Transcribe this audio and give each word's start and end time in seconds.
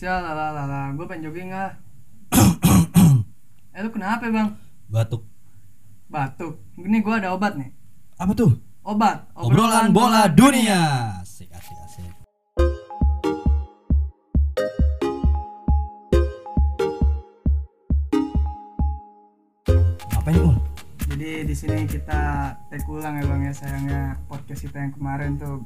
Sialah 0.00 0.32
lah 0.32 0.48
lah 0.56 0.64
lah, 0.64 0.84
gue 0.96 1.04
pengen 1.04 1.28
jogging 1.28 1.52
ah. 1.52 1.76
eh 3.76 3.84
lu 3.84 3.92
kenapa 3.92 4.32
bang? 4.32 4.56
Batuk. 4.88 5.28
Batuk. 6.08 6.56
Ini 6.80 7.04
gue 7.04 7.14
ada 7.20 7.36
obat 7.36 7.60
nih. 7.60 7.68
Apa 8.16 8.32
tuh? 8.32 8.56
Obat. 8.80 9.28
Obrolan 9.36 9.92
bola 9.92 10.24
dunia. 10.24 11.20
Asik 11.20 11.52
asik 11.52 11.76
asik. 11.84 12.12
Apa 20.16 20.28
ini? 20.32 20.56
Jadi 21.12 21.30
di 21.44 21.52
sini 21.52 21.84
kita 21.84 22.56
take 22.72 22.88
ulang 22.88 23.20
ya 23.20 23.24
bang 23.28 23.40
ya 23.44 23.52
sayangnya 23.52 24.16
podcast 24.32 24.64
kita 24.64 24.80
yang 24.80 24.96
kemarin 24.96 25.36
tuh 25.36 25.60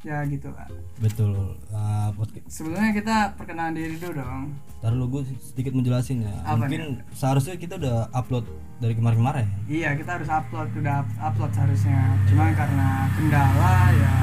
ya 0.00 0.24
gitu 0.24 0.48
lah. 0.48 0.66
Betul. 0.96 1.60
Uh, 1.68 2.08
podcast. 2.16 2.48
Sebelumnya 2.48 2.90
kita 2.96 3.16
perkenalan 3.36 3.76
diri 3.76 4.00
dulu 4.00 4.16
dong. 4.16 4.56
Ntar 4.80 4.92
lu 4.96 5.04
gue 5.12 5.22
sedikit 5.40 5.76
menjelasin 5.76 6.24
ya. 6.24 6.32
Apa 6.40 6.64
Mungkin 6.64 7.04
seharusnya 7.12 7.60
kita 7.60 7.76
udah 7.76 8.08
upload 8.16 8.48
dari 8.80 8.96
kemarin-kemarin. 8.96 9.44
Iya 9.68 9.92
kita 10.00 10.16
harus 10.16 10.28
upload 10.32 10.72
udah 10.72 11.04
up- 11.04 11.18
upload 11.20 11.52
seharusnya. 11.52 12.16
Cuma 12.32 12.48
karena 12.56 12.88
kendala 13.12 13.76
ya 13.92 14.14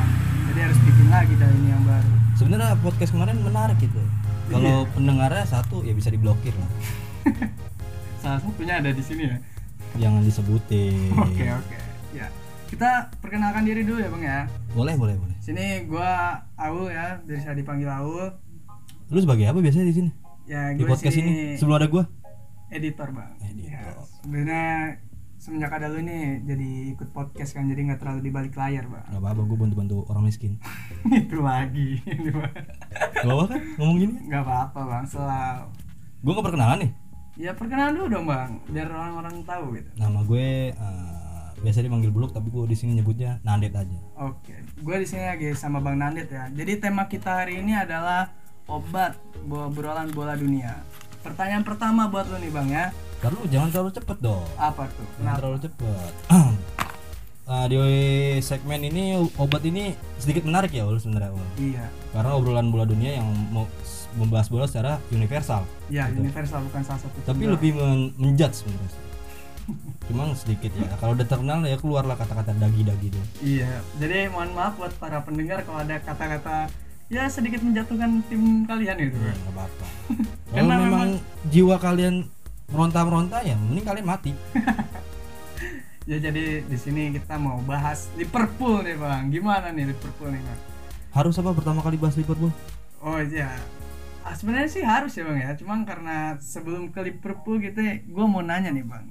jadi 0.49 0.59
harus 0.73 0.80
bikin 0.82 1.08
lagi 1.13 1.34
dari 1.38 1.55
ini 1.62 1.70
yang 1.70 1.84
baru. 1.85 2.12
Sebenarnya 2.34 2.73
podcast 2.82 3.12
kemarin 3.13 3.38
menarik 3.46 3.77
gitu. 3.77 4.02
Kalau 4.49 4.90
pendengarnya 4.98 5.46
satu 5.46 5.85
ya 5.85 5.94
bisa 5.94 6.09
diblokir 6.09 6.57
lah. 6.57 6.71
Salah 8.26 8.41
satunya 8.41 8.82
ada 8.82 8.90
di 8.90 9.04
sini 9.05 9.30
ya. 9.30 9.38
Jangan 10.02 10.26
disebutin. 10.26 11.13
Oke 11.13 11.46
oke. 11.54 11.77
Ya 12.18 12.26
kita 12.68 13.13
perkenalkan 13.23 13.63
diri 13.63 13.85
dulu 13.85 14.02
ya 14.02 14.09
bang 14.12 14.23
ya. 14.26 14.40
Boleh 14.73 14.98
boleh 14.98 15.16
boleh. 15.16 15.37
Sini 15.48 15.88
gua 15.88 16.44
Aul 16.60 16.92
ya, 16.92 17.24
saya 17.40 17.55
dipanggil 17.55 17.88
Aul. 17.88 18.36
Lu 19.08 19.16
sebagai 19.24 19.48
apa 19.48 19.64
biasanya 19.64 19.88
di 19.88 19.96
sini? 19.96 20.12
Ya 20.44 20.76
Di 20.76 20.84
podcast 20.84 21.16
sini 21.16 21.32
ini 21.32 21.55
sebelum 21.55 21.80
ada 21.80 21.88
gua? 21.88 22.04
editor 22.68 23.16
bang. 23.16 23.32
Editor. 23.40 23.71
Ya, 23.71 23.96
sebenarnya 24.20 24.68
semenjak 25.40 25.71
ada 25.71 25.88
lu 25.88 26.04
nih 26.04 26.44
jadi 26.44 26.70
ikut 26.99 27.16
podcast 27.16 27.55
kan 27.55 27.63
jadi 27.63 27.80
nggak 27.80 28.04
terlalu 28.04 28.27
di 28.27 28.32
balik 28.36 28.60
layar 28.60 28.91
bang. 28.91 29.08
Gak 29.08 29.24
apa-apa, 29.24 29.41
gue 29.48 29.55
bantu-bantu 29.55 30.04
orang 30.12 30.27
miskin 30.27 30.60
Itu 31.24 31.40
lagi. 31.40 32.04
ini, 32.04 32.27
Bang. 32.27 32.52
Gak 33.16 33.32
apa 33.32 33.43
kan 33.48 33.62
ngomong 33.80 33.98
gini 34.04 34.14
Nggak 34.27 34.43
apa-apa 34.43 34.80
bang, 34.84 35.05
selalu. 35.08 35.64
Gue 36.27 36.32
gak 36.36 36.43
perkenalan 36.52 36.77
nih 36.84 36.91
Ya 37.40 37.52
perkenalan 37.55 37.96
dulu 37.96 38.08
dong 38.12 38.26
bang, 38.27 38.52
biar 38.68 38.91
orang-orang 38.91 39.36
tahu 39.48 39.80
gitu. 39.80 39.90
Nama 39.96 40.20
gue 40.27 40.48
uh, 40.76 41.16
biasa 41.58 41.82
dipanggil 41.82 42.10
Buluk 42.10 42.30
tapi 42.30 42.48
gue 42.48 42.63
di 42.63 42.74
sini 42.74 42.94
nyebutnya 42.94 43.41
Nandet 43.41 43.74
aja 43.74 43.98
Oke, 44.20 44.54
gue 44.76 44.96
di 44.98 45.05
sini 45.05 45.26
lagi 45.26 45.54
sama 45.54 45.77
Bang 45.77 45.98
Nandet 45.98 46.27
ya. 46.27 46.49
Jadi 46.49 46.77
tema 46.77 47.05
kita 47.05 47.34
hari 47.36 47.60
ini 47.60 47.74
adalah 47.74 48.30
obat 48.66 49.18
obrolan 49.44 50.10
bola 50.10 50.34
dunia. 50.34 50.82
Pertanyaan 51.20 51.62
pertama 51.62 52.05
buat 52.05 52.26
lo 52.26 52.38
nih 52.38 52.49
Bang 52.49 52.68
ya, 52.68 52.94
Ntar 53.18 53.32
lu 53.32 53.44
jangan 53.48 53.68
terlalu 53.68 53.91
cepet 53.91 54.18
dong 54.20 54.46
apa 54.55 54.86
tuh? 54.88 55.02
Jangan 55.04 55.18
Kenapa? 55.18 55.38
terlalu 55.38 55.58
cepet 55.60 56.12
Uh, 57.48 57.64
di 57.71 57.77
segmen 58.40 58.84
ini 58.84 59.04
obat 59.36 59.64
ini 59.64 59.92
sedikit 60.16 60.44
menarik 60.44 60.70
ya 60.70 60.84
Ul 60.84 60.99
sebenarnya 60.99 61.32
Ul 61.32 61.48
Iya, 61.58 61.88
Karena 62.12 62.32
obrolan 62.34 62.68
bola 62.68 62.84
dunia 62.84 63.18
yang 63.18 63.27
mau 63.49 63.66
membahas 64.14 64.47
bola 64.47 64.66
secara 64.66 65.00
universal 65.09 65.66
ya 65.88 66.06
Gitu. 66.08 66.22
universal 66.22 66.59
bukan 66.64 66.81
salah 66.81 67.00
satu. 67.00 67.18
Tapi 67.24 67.40
sumber. 67.40 67.53
lebih 67.53 67.72
men 67.74 68.00
menjudge 68.16 68.56
sebenarnya 68.58 68.90
Cuma 70.08 70.31
sedikit 70.34 70.72
ya 70.72 70.88
Kalau 70.97 71.13
udah 71.13 71.28
terkenal 71.28 71.59
ya 71.63 71.75
keluarlah 71.75 72.16
kata-kata 72.16 72.56
dagi-dagi 72.56 73.12
deh 73.12 73.25
Iya, 73.44 73.84
jadi 74.00 74.31
mohon 74.31 74.56
maaf 74.56 74.80
buat 74.80 74.96
para 74.96 75.19
pendengar 75.22 75.62
kalau 75.68 75.84
ada 75.84 76.00
kata-kata 76.00 76.72
ya 77.08 77.28
sedikit 77.28 77.64
menjatuhkan 77.64 78.19
tim 78.28 78.68
kalian 78.68 79.00
itu. 79.00 79.16
Ya, 79.16 79.31
nggak 79.31 79.53
apa-apa. 79.56 79.88
Kalau 80.52 80.56
Karena 80.56 80.75
memang, 80.75 80.91
memang- 80.91 81.24
jiwa 81.47 81.75
kalian 81.80 82.16
meronta-meronta 82.68 83.38
ya 83.44 83.56
mending 83.56 83.86
kalian 83.88 84.08
mati. 84.08 84.31
Ya 86.08 86.24
jadi 86.24 86.64
di 86.64 86.78
sini 86.80 87.12
kita 87.12 87.36
mau 87.36 87.60
bahas 87.68 88.08
Liverpool 88.16 88.80
nih 88.80 88.96
Bang. 88.96 89.28
Gimana 89.28 89.76
nih 89.76 89.92
Liverpool 89.92 90.31
nih 90.31 90.40
Bang? 90.40 90.60
Harus 91.12 91.36
apa 91.36 91.52
pertama 91.52 91.84
kali 91.84 92.00
bahas 92.00 92.16
Liverpool? 92.16 92.48
Oh 93.04 93.20
iya. 93.20 93.52
Ah, 94.24 94.31
sebenarnya 94.31 94.72
sih 94.72 94.84
harus 94.88 95.12
ya 95.16 95.28
bang 95.28 95.40
ya. 95.40 95.52
Cuma 95.60 95.76
karena 95.84 96.40
sebelum 96.40 96.92
ke 96.92 97.00
Liverpool 97.04 97.60
gitu, 97.60 97.80
ya, 97.80 98.00
gue 98.00 98.26
mau 98.28 98.40
nanya 98.40 98.72
nih 98.72 98.88
bang. 98.88 99.04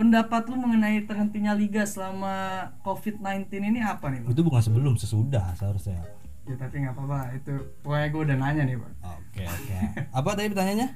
Pendapat 0.00 0.48
lu 0.48 0.56
mengenai 0.56 1.04
terhentinya 1.04 1.52
liga 1.52 1.84
selama 1.84 2.64
COVID-19 2.80 3.52
ini 3.52 3.84
apa 3.84 4.08
nih 4.08 4.24
bang? 4.24 4.32
Itu 4.32 4.40
bukan 4.40 4.64
sebelum, 4.64 4.96
sesudah 4.96 5.52
seharusnya. 5.60 6.00
Ya 6.48 6.56
tapi 6.56 6.80
nggak 6.80 6.96
apa-apa. 6.96 7.36
Itu 7.36 7.52
pokoknya 7.84 8.08
gue 8.08 8.22
udah 8.32 8.36
nanya 8.40 8.62
nih 8.64 8.76
bang. 8.80 8.94
Oke, 9.04 9.44
oke. 9.44 9.76
apa 10.24 10.28
tadi 10.32 10.48
pertanyaannya? 10.56 10.88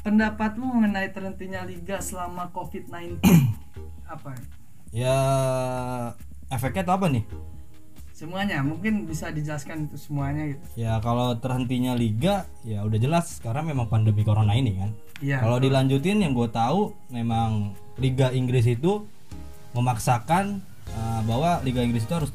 Pendapat 0.00 0.56
lu 0.56 0.64
mengenai 0.72 1.12
terhentinya 1.12 1.68
liga 1.68 2.00
selama 2.00 2.48
COVID-19 2.56 3.20
apa? 4.16 4.28
nih? 4.32 4.46
Ya 4.96 5.16
efeknya 6.48 6.88
itu 6.88 6.92
apa 6.96 7.06
nih? 7.12 7.24
Semuanya 8.16 8.64
mungkin 8.64 9.04
bisa 9.04 9.28
dijelaskan 9.28 9.84
itu 9.92 10.00
semuanya 10.00 10.48
gitu. 10.48 10.64
Ya 10.80 10.96
kalau 11.04 11.36
terhentinya 11.36 11.92
liga 11.92 12.48
ya 12.64 12.88
udah 12.88 12.96
jelas 12.96 13.36
karena 13.44 13.68
memang 13.68 13.92
pandemi 13.92 14.24
corona 14.24 14.56
ini 14.56 14.80
kan. 14.80 14.96
Iya. 15.20 15.44
Kalau 15.44 15.60
dilanjutin 15.60 16.24
yang 16.24 16.32
gue 16.32 16.48
tahu 16.48 16.96
memang 17.12 17.76
Liga 18.00 18.32
Inggris 18.32 18.66
itu 18.66 19.06
memaksakan 19.76 20.64
uh, 20.96 21.20
bahwa 21.28 21.60
Liga 21.62 21.84
Inggris 21.84 22.08
itu 22.08 22.14
harus 22.16 22.32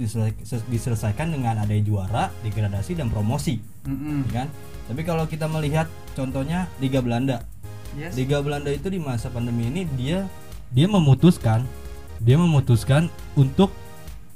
diselesaikan 0.70 1.34
dengan 1.34 1.59
adanya 1.59 1.84
juara, 1.84 2.24
degradasi 2.46 2.96
dan 2.96 3.12
promosi, 3.12 3.59
Mm-mm. 3.84 4.30
ya 4.31 4.46
kan? 4.46 4.48
Tapi 4.86 5.02
kalau 5.02 5.26
kita 5.26 5.50
melihat 5.50 5.90
contohnya 6.14 6.70
Liga 6.80 7.02
Belanda, 7.02 7.44
Yes. 7.96 8.12
Liga 8.20 8.44
Belanda 8.44 8.68
itu 8.76 8.92
di 8.92 9.00
masa 9.00 9.31
pandemi 9.31 9.72
ini 9.72 9.88
dia 9.96 10.28
dia 10.76 10.84
memutuskan 10.84 11.64
dia 12.20 12.36
memutuskan 12.36 13.08
untuk 13.40 13.72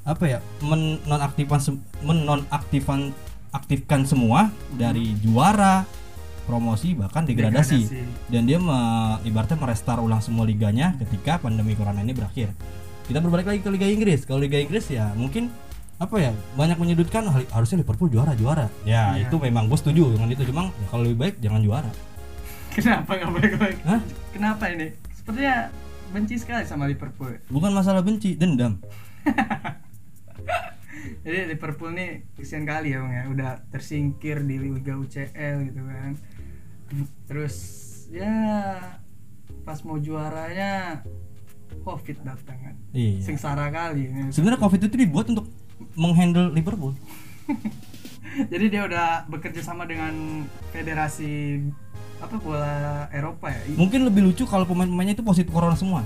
apa 0.07 0.25
ya 0.25 0.40
menonaktifkan 0.63 1.59
menonaktifkan 2.00 3.11
aktifkan 3.51 4.07
semua 4.07 4.47
dari 4.79 5.11
juara 5.19 5.84
promosi 6.49 6.91
bahkan 6.91 7.21
degradasi, 7.21 7.77
Degradasi. 7.79 8.27
dan 8.27 8.41
dia 8.43 8.57
me- 8.57 8.73
ibaratnya 9.23 9.53
merestar 9.55 9.97
ulang 9.97 10.17
semua 10.17 10.43
liganya 10.43 10.97
ketika 10.97 11.37
pandemi 11.37 11.73
corona 11.73 12.01
ini 12.01 12.11
berakhir 12.11 12.49
kita 13.05 13.19
berbalik 13.19 13.45
lagi 13.45 13.61
ke 13.61 13.69
Liga 13.69 13.85
Inggris 13.85 14.21
kalau 14.23 14.37
Liga 14.39 14.57
Inggris 14.57 14.89
ya 14.89 15.13
mungkin 15.13 15.53
apa 15.95 16.15
ya 16.17 16.31
banyak 16.53 16.75
menyudutkan 16.75 17.21
"Hal- 17.23 17.51
harusnya 17.51 17.77
Liverpool 17.77 18.07
juara 18.07 18.33
juara 18.33 18.65
ya 18.81 19.13
Iya. 19.13 19.25
itu 19.25 19.35
memang 19.37 19.65
gue 19.65 19.75
setuju 19.75 20.09
dengan 20.11 20.27
itu 20.27 20.41
cuma 20.43 20.71
ya 20.71 20.87
kalau 20.87 21.03
lebih 21.03 21.19
baik 21.19 21.35
jangan 21.37 21.61
juara 21.61 21.91
Kenapa 22.69 23.11
nggak 23.11 23.31
baik-baik? 23.31 23.77
Hah? 23.81 23.99
Kenapa 24.31 24.63
ini? 24.69 24.93
Sepertinya 25.11 25.73
benci 26.09 26.35
sekali 26.35 26.63
sama 26.63 26.85
Liverpool. 26.85 27.37
bukan 27.47 27.69
masalah 27.71 27.99
benci 27.99 28.33
dendam 28.33 28.81
Jadi 31.23 31.37
Liverpool 31.55 31.91
nih 31.95 32.27
kesian 32.35 32.63
kali 32.67 32.95
ya 32.95 33.03
bang 33.03 33.13
ya, 33.13 33.23
udah 33.31 33.51
tersingkir 33.71 34.43
di 34.43 34.55
Liga 34.59 34.95
UCL 34.95 35.55
gitu 35.71 35.81
kan. 35.83 36.11
Terus 37.29 37.55
ya 38.09 38.33
pas 39.63 39.79
mau 39.85 40.01
juaranya 40.01 41.03
COVID 41.85 42.17
datang 42.25 42.57
kan. 42.57 42.75
iya 42.91 43.21
Sengsara 43.21 43.69
kali. 43.69 44.09
ini. 44.09 44.33
sebenarnya 44.33 44.59
covid 44.59 44.81
itu 44.89 44.97
dibuat 44.97 45.29
untuk 45.29 45.45
menghandle 45.93 46.49
Liverpool 46.51 46.97
Jadi 48.51 48.66
dia 48.69 48.85
udah 48.85 49.25
bekerja 49.25 49.61
sama 49.66 49.89
dengan 49.89 50.45
federasi 50.69 51.66
apa 52.19 52.35
bola 52.37 53.07
Eropa 53.09 53.49
ya. 53.49 53.61
Mungkin 53.73 54.05
lebih 54.05 54.21
lucu 54.27 54.43
kalau 54.45 54.67
pemain-pemainnya 54.67 55.17
itu 55.17 55.25
positif 55.25 55.49
corona 55.49 55.73
semua 55.73 56.03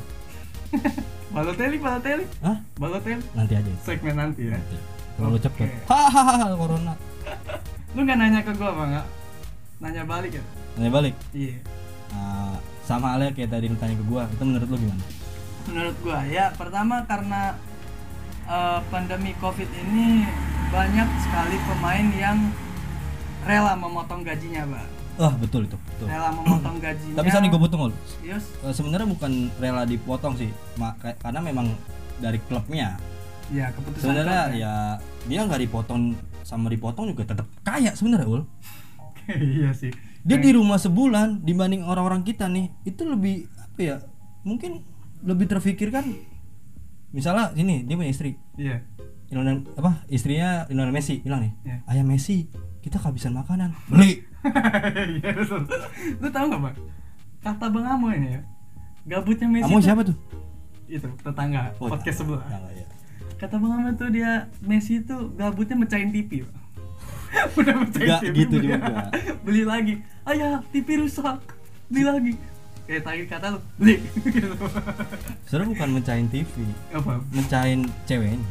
Balotelli, 1.34 1.78
Balotelli, 1.78 2.26
Hah? 2.40 2.58
Balotelli. 2.78 3.26
nanti 3.34 3.54
aja 3.54 3.72
Segmen 3.82 4.14
nanti 4.14 4.42
ya. 4.46 4.54
nanti 4.54 4.78
terlalu 5.14 5.38
Oke. 5.38 5.46
cepet 5.46 5.70
hahaha 5.86 6.54
corona 6.54 6.94
Lu 7.94 8.02
nggak 8.02 8.18
nanya 8.18 8.40
ke 8.42 8.52
gua 8.54 8.72
bang 8.72 8.90
nggak? 8.92 9.08
Nanya 9.80 10.04
balik 10.04 10.32
ya? 10.32 10.44
nanti 10.74 10.90
balik 10.90 11.14
Iya. 11.32 11.56
Nah, 12.10 12.58
sama 12.84 13.08
halnya 13.12 13.30
kayak 13.32 13.50
tadi 13.50 13.66
lu 13.66 13.76
tanya 13.76 13.96
ke 13.96 14.06
gua 14.06 14.26
itu 14.28 14.44
menurut 14.44 14.70
lu 14.70 14.78
gimana 14.78 15.04
menurut 15.64 15.98
gua 16.02 16.20
ya 16.24 16.46
pertama 16.52 17.02
karena 17.04 17.56
eh, 18.46 18.80
pandemi 18.90 19.34
covid 19.38 19.70
ini 19.72 20.28
banyak 20.70 21.10
sekali 21.20 21.58
pemain 21.64 22.08
yang 22.12 22.38
rela 23.44 23.74
memotong 23.74 24.22
gajinya 24.22 24.66
bang 24.68 24.90
ah 25.22 25.34
betul 25.38 25.70
itu 25.70 25.78
betul. 25.78 26.08
Rela 26.10 26.30
memotong 26.34 26.78
gajinya. 26.82 27.16
Tapi 27.22 27.28
sorry 27.30 27.48
gue 27.50 27.62
potong 27.62 27.94
Yes, 28.26 28.44
Eh, 28.66 28.74
sebenarnya 28.74 29.06
bukan 29.06 29.32
rela 29.62 29.86
dipotong 29.86 30.34
sih 30.38 30.50
karena 31.22 31.40
memang 31.42 31.70
dari 32.18 32.42
klubnya. 32.50 32.98
Ya 33.54 33.70
keputusan 33.76 34.02
sebenarnya 34.02 34.42
klub 34.50 34.58
ya. 34.58 34.74
dia 35.30 35.40
nggak 35.46 35.62
dipotong 35.70 36.02
sama 36.42 36.72
dipotong 36.72 37.12
juga 37.14 37.24
tetap 37.30 37.48
kaya 37.62 37.94
sebenarnya 37.94 38.28
ul. 38.28 38.42
Iya 39.24 39.72
sih. 39.72 39.94
Dia 40.28 40.36
di 40.36 40.52
rumah 40.52 40.76
sebulan 40.76 41.48
dibanding 41.48 41.88
orang-orang 41.88 42.28
kita 42.28 42.52
nih 42.52 42.68
itu 42.84 43.08
lebih 43.08 43.48
apa 43.56 43.80
ya 43.80 43.96
mungkin 44.44 44.84
lebih 45.24 45.48
terfikirkan. 45.48 46.04
Misalnya 47.16 47.54
ini 47.56 47.88
dia 47.88 47.96
punya 47.96 48.12
istri. 48.12 48.36
Iya. 48.60 48.84
Lionel 49.32 49.64
apa 49.80 50.04
istrinya 50.12 50.68
Lionel 50.68 50.92
Messi 50.92 51.24
bilang 51.24 51.42
nih. 51.48 51.54
Iya. 51.64 51.78
ayah 51.88 52.06
Messi 52.06 52.52
kita 52.84 53.00
kehabisan 53.00 53.32
makanan 53.32 53.72
beli 53.88 54.28
Iya, 54.44 55.30
betul. 55.34 55.62
Lu 56.20 56.28
tahu 56.28 56.46
nggak 56.48 56.62
bang? 56.62 56.76
Kata 57.40 57.66
bang 57.68 57.86
Amo 57.88 58.08
ini 58.10 58.28
ya. 58.30 58.42
Gabutnya 59.06 59.48
Messi. 59.48 59.68
Tuh- 59.68 59.84
siapa 59.84 60.02
tuh? 60.04 60.18
Itu 60.86 61.08
tetangga 61.18 61.72
Oh, 61.78 61.88
podcast 61.88 62.22
sebelah. 62.22 62.44
Ya. 62.72 62.86
Kata 63.36 63.56
bang 63.56 63.72
Amo 63.74 63.90
tuh 63.94 64.10
dia 64.10 64.48
Messi 64.60 65.00
itu 65.00 65.16
gabutnya 65.34 65.76
mecahin 65.76 66.12
TV. 66.12 66.44
Bang. 66.44 66.64
Udah 67.60 67.76
mecahin 67.78 68.08
Nggak 68.08 68.22
TV. 68.22 68.36
gitu 68.38 68.56
beli, 68.58 68.68
juga. 68.70 68.92
beli 69.46 69.64
lagi. 69.64 69.94
Ayah, 70.24 70.60
TV 70.70 70.88
rusak. 71.00 71.40
Beli 71.88 72.04
lagi. 72.04 72.34
Kayak 72.84 73.04
tadi 73.08 73.24
kata 73.26 73.48
lu, 73.50 73.60
beli. 73.76 73.96
Gitu. 74.28 74.56
Sebenarnya 75.48 75.70
bukan 75.72 75.90
mencahin 75.94 76.28
TV, 76.28 76.52
Apa? 76.92 77.16
mencahin 77.32 77.80
ceweknya. 78.04 78.44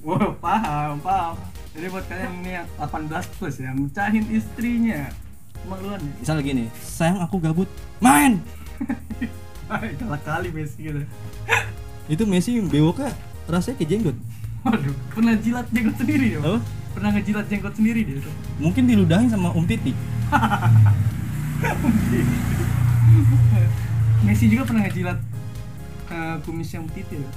Wow, 0.00 0.36
paham, 0.36 0.96
paham. 1.00 1.36
Jadi 1.72 1.86
buat 1.88 2.04
kalian 2.08 2.32
ini 2.40 2.50
yang 2.54 2.68
18 2.76 3.36
plus 3.36 3.56
ya, 3.56 3.72
mecahin 3.72 4.24
istrinya. 4.30 5.12
Ya. 5.64 5.96
Misal 6.20 6.38
gini, 6.44 6.68
sayang 6.80 7.24
aku 7.24 7.40
gabut, 7.40 7.68
main. 7.98 8.40
Galak 10.00 10.22
kali 10.22 10.52
Messi 10.52 10.92
gitu. 10.92 11.00
Itu 12.06 12.28
Messi 12.28 12.60
bewoknya 12.60 13.16
rasanya 13.48 13.80
kayak 13.80 13.90
jenggot. 13.90 14.16
Waduh, 14.64 14.96
pernah 15.12 15.34
jilat 15.40 15.66
jenggot 15.72 15.96
sendiri 16.00 16.36
dia. 16.36 16.40
Bang? 16.40 16.60
Apa? 16.60 16.84
Pernah 16.94 17.10
ngejilat 17.18 17.50
jenggot 17.50 17.74
sendiri 17.74 18.06
dia 18.06 18.22
tuh. 18.22 18.30
Mungkin 18.62 18.86
diludahin 18.86 19.26
sama 19.26 19.50
Om 19.50 19.66
Titi. 19.66 19.90
Messi 24.24 24.46
juga 24.46 24.62
pernah 24.64 24.86
ngejilat 24.86 25.18
eh, 26.14 26.36
kumis 26.46 26.70
yang 26.70 26.86
putih 26.86 27.18
ya. 27.18 27.30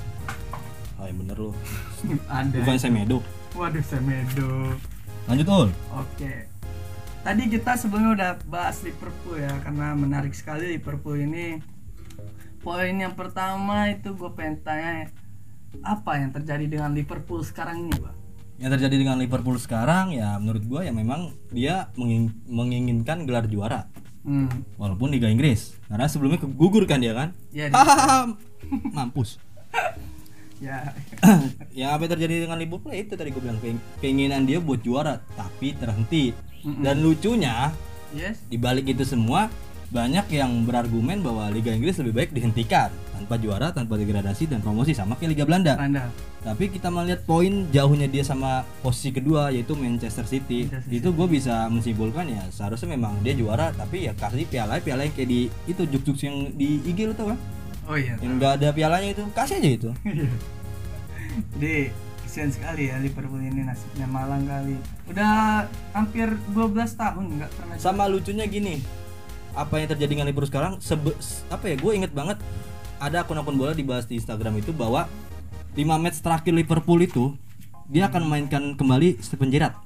Oh, 1.02 1.06
yang 1.10 1.18
bener 1.18 1.38
loh. 1.42 1.54
Ada. 2.30 2.58
Bukan 2.62 2.78
Semedo. 2.78 3.18
Waduh, 3.58 3.82
Semedo. 3.82 4.78
Lanjut 5.26 5.48
Ul. 5.50 5.70
Oke. 5.90 6.57
Tadi 7.28 7.52
kita 7.52 7.76
sebelumnya 7.76 8.12
udah 8.16 8.32
bahas 8.48 8.80
Liverpool 8.80 9.36
ya 9.36 9.52
karena 9.60 9.92
menarik 9.92 10.32
sekali 10.32 10.80
Liverpool 10.80 11.20
ini. 11.20 11.60
Poin 12.64 12.96
yang 12.96 13.12
pertama 13.14 13.92
itu 13.92 14.16
gue 14.16 14.32
pengen 14.32 14.64
tanya 14.64 15.12
apa 15.84 16.24
yang 16.24 16.32
terjadi 16.32 16.64
dengan 16.66 16.96
Liverpool 16.96 17.44
sekarang 17.44 17.84
ini, 17.84 18.00
Bang? 18.00 18.16
Yang 18.56 18.80
terjadi 18.80 18.96
dengan 18.98 19.20
Liverpool 19.20 19.60
sekarang 19.60 20.16
ya 20.16 20.40
menurut 20.40 20.64
gua 20.66 20.82
ya 20.82 20.90
memang 20.90 21.36
dia 21.52 21.92
menging- 21.94 22.32
menginginkan 22.48 23.28
gelar 23.28 23.46
juara 23.46 23.92
Hmm. 24.24 24.48
walaupun 24.80 25.12
Liga 25.12 25.28
Inggris. 25.28 25.76
Karena 25.86 26.08
sebelumnya 26.08 26.40
kegugur 26.40 26.88
kan 26.88 27.04
dia 27.04 27.12
kan? 27.12 27.36
Ya, 27.52 27.68
di- 27.68 27.76
Hahaha, 27.76 28.40
Mampus. 28.88 29.36
Ya. 30.60 30.94
yang 31.80 31.90
apa 31.92 32.02
yang 32.04 32.12
terjadi 32.14 32.36
dengan 32.46 32.58
Liverpool 32.58 32.92
ya 32.92 33.02
itu 33.02 33.14
tadi 33.14 33.30
gue 33.30 33.42
bilang 33.42 33.60
keing- 33.60 33.84
keinginan 34.00 34.44
dia 34.44 34.58
buat 34.58 34.82
juara 34.82 35.22
tapi 35.34 35.74
terhenti. 35.74 36.34
Mm-mm. 36.64 36.82
Dan 36.82 37.02
lucunya 37.02 37.72
Yes. 38.08 38.40
di 38.48 38.56
balik 38.56 38.88
itu 38.88 39.04
semua 39.04 39.52
banyak 39.88 40.32
yang 40.32 40.64
berargumen 40.64 41.20
bahwa 41.20 41.48
Liga 41.48 41.72
Inggris 41.72 42.00
lebih 42.00 42.16
baik 42.16 42.32
dihentikan 42.32 42.88
tanpa 43.12 43.36
juara, 43.36 43.72
tanpa 43.72 43.96
degradasi 43.96 44.48
dan 44.48 44.60
promosi 44.60 44.92
sama 44.92 45.16
kayak 45.16 45.32
Liga 45.36 45.44
Belanda. 45.48 45.76
Anda. 45.76 46.08
Tapi 46.40 46.72
kita 46.72 46.88
melihat 46.88 47.24
poin 47.24 47.68
jauhnya 47.68 48.08
dia 48.08 48.24
sama 48.24 48.64
posisi 48.80 49.12
kedua 49.12 49.52
yaitu 49.52 49.76
Manchester 49.76 50.24
City. 50.24 50.68
Manchester 50.72 50.92
itu 50.92 51.08
gue 51.12 51.28
bisa 51.28 51.68
menyimpulkan 51.68 52.26
ya 52.28 52.44
seharusnya 52.48 52.96
memang 52.96 53.20
dia 53.20 53.36
juara 53.36 53.76
tapi 53.76 54.08
ya 54.08 54.16
kasih 54.16 54.48
piala 54.48 54.80
piala 54.80 55.04
yang 55.04 55.12
kayak 55.12 55.28
di 55.28 55.40
itu 55.68 55.82
juk-juk 55.84 56.16
yang 56.22 56.52
di 56.56 56.80
IG 56.84 57.04
lo 57.04 57.12
tau 57.12 57.36
kan? 57.36 57.40
Oh 57.88 57.96
iya. 57.96 58.20
Yang 58.20 58.34
nggak 58.38 58.52
ada 58.60 58.68
pialanya 58.72 59.10
itu 59.10 59.24
kasih 59.32 59.58
aja 59.58 59.70
itu. 59.72 59.90
Iya. 60.04 60.28
Jadi 61.56 61.76
kesian 62.22 62.50
sekali 62.50 62.90
ya 62.90 63.00
Liverpool 63.00 63.40
ini 63.40 63.64
nasibnya 63.64 64.04
malang 64.06 64.44
kali. 64.44 64.76
Udah 65.08 65.64
hampir 65.92 66.28
12 66.52 66.76
tahun 66.94 67.24
nggak 67.38 67.52
pernah 67.54 67.74
Sama 67.78 68.06
lucunya 68.06 68.44
gini, 68.44 68.82
apa 69.54 69.78
yang 69.78 69.88
terjadi 69.88 70.12
dengan 70.12 70.28
Liverpool 70.28 70.50
sekarang? 70.50 70.74
Sebe, 70.78 71.16
apa 71.48 71.66
ya? 71.66 71.76
Gue 71.78 71.96
inget 71.96 72.12
banget 72.12 72.42
ada 72.98 73.22
akun-akun 73.22 73.56
bola 73.56 73.72
dibahas 73.72 74.04
di 74.04 74.18
Instagram 74.18 74.58
itu 74.58 74.74
bahwa 74.74 75.06
5 75.74 75.86
match 76.02 76.20
terakhir 76.20 76.52
Liverpool 76.52 77.00
itu 77.00 77.38
dia 77.86 78.10
akan 78.10 78.26
memainkan 78.26 78.74
kembali 78.74 79.22
Steven 79.22 79.48
Gerrard 79.48 79.78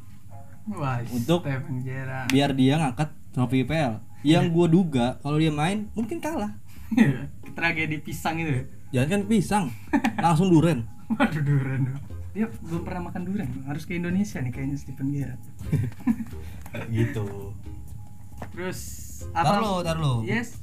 Wah, 0.71 1.03
Untuk- 1.12 1.44
Steven 1.44 1.83
Gerrard. 1.83 2.31
biar 2.31 2.56
dia 2.56 2.80
ngangkat 2.80 3.12
trofi 3.31 3.62
IPL. 3.62 4.00
Yang 4.21 4.45
gue 4.50 4.68
duga 4.71 5.06
kalau 5.19 5.36
dia 5.36 5.51
main 5.51 5.89
mungkin 5.92 6.18
kalah. 6.18 6.56
Tragedi 7.51 7.98
pisang 8.00 8.39
itu 8.39 8.51
ya. 8.51 8.63
Jangan 8.92 9.07
kan 9.09 9.21
pisang, 9.25 9.65
langsung 10.19 10.51
duren. 10.51 10.83
Waduh 11.12 11.44
durian. 11.44 11.83
Dia 12.31 12.48
belum 12.63 12.83
pernah 12.83 13.12
makan 13.12 13.21
durian. 13.24 13.51
Harus 13.63 13.83
ke 13.83 13.95
Indonesia 13.95 14.39
nih 14.39 14.51
kayaknya 14.51 14.77
Steven 14.80 15.07
Gerrard. 15.12 15.42
gitu. 16.89 17.51
Terus 18.51 18.80
Tar 19.31 19.59
lo, 19.59 19.83
tar 19.83 19.95
lo. 19.95 20.24
Yes. 20.24 20.59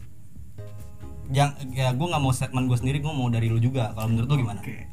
Yang 1.29 1.51
ya 1.73 1.93
gue 1.93 2.07
nggak 2.09 2.23
mau 2.23 2.33
statement 2.33 2.67
gue 2.67 2.79
sendiri, 2.81 2.99
gue 2.99 3.13
mau 3.13 3.29
dari 3.29 3.53
lu 3.53 3.61
juga. 3.61 3.93
Kalau 3.93 4.09
menurut 4.09 4.29
lu 4.29 4.37
gimana? 4.41 4.61
Oke. 4.61 4.89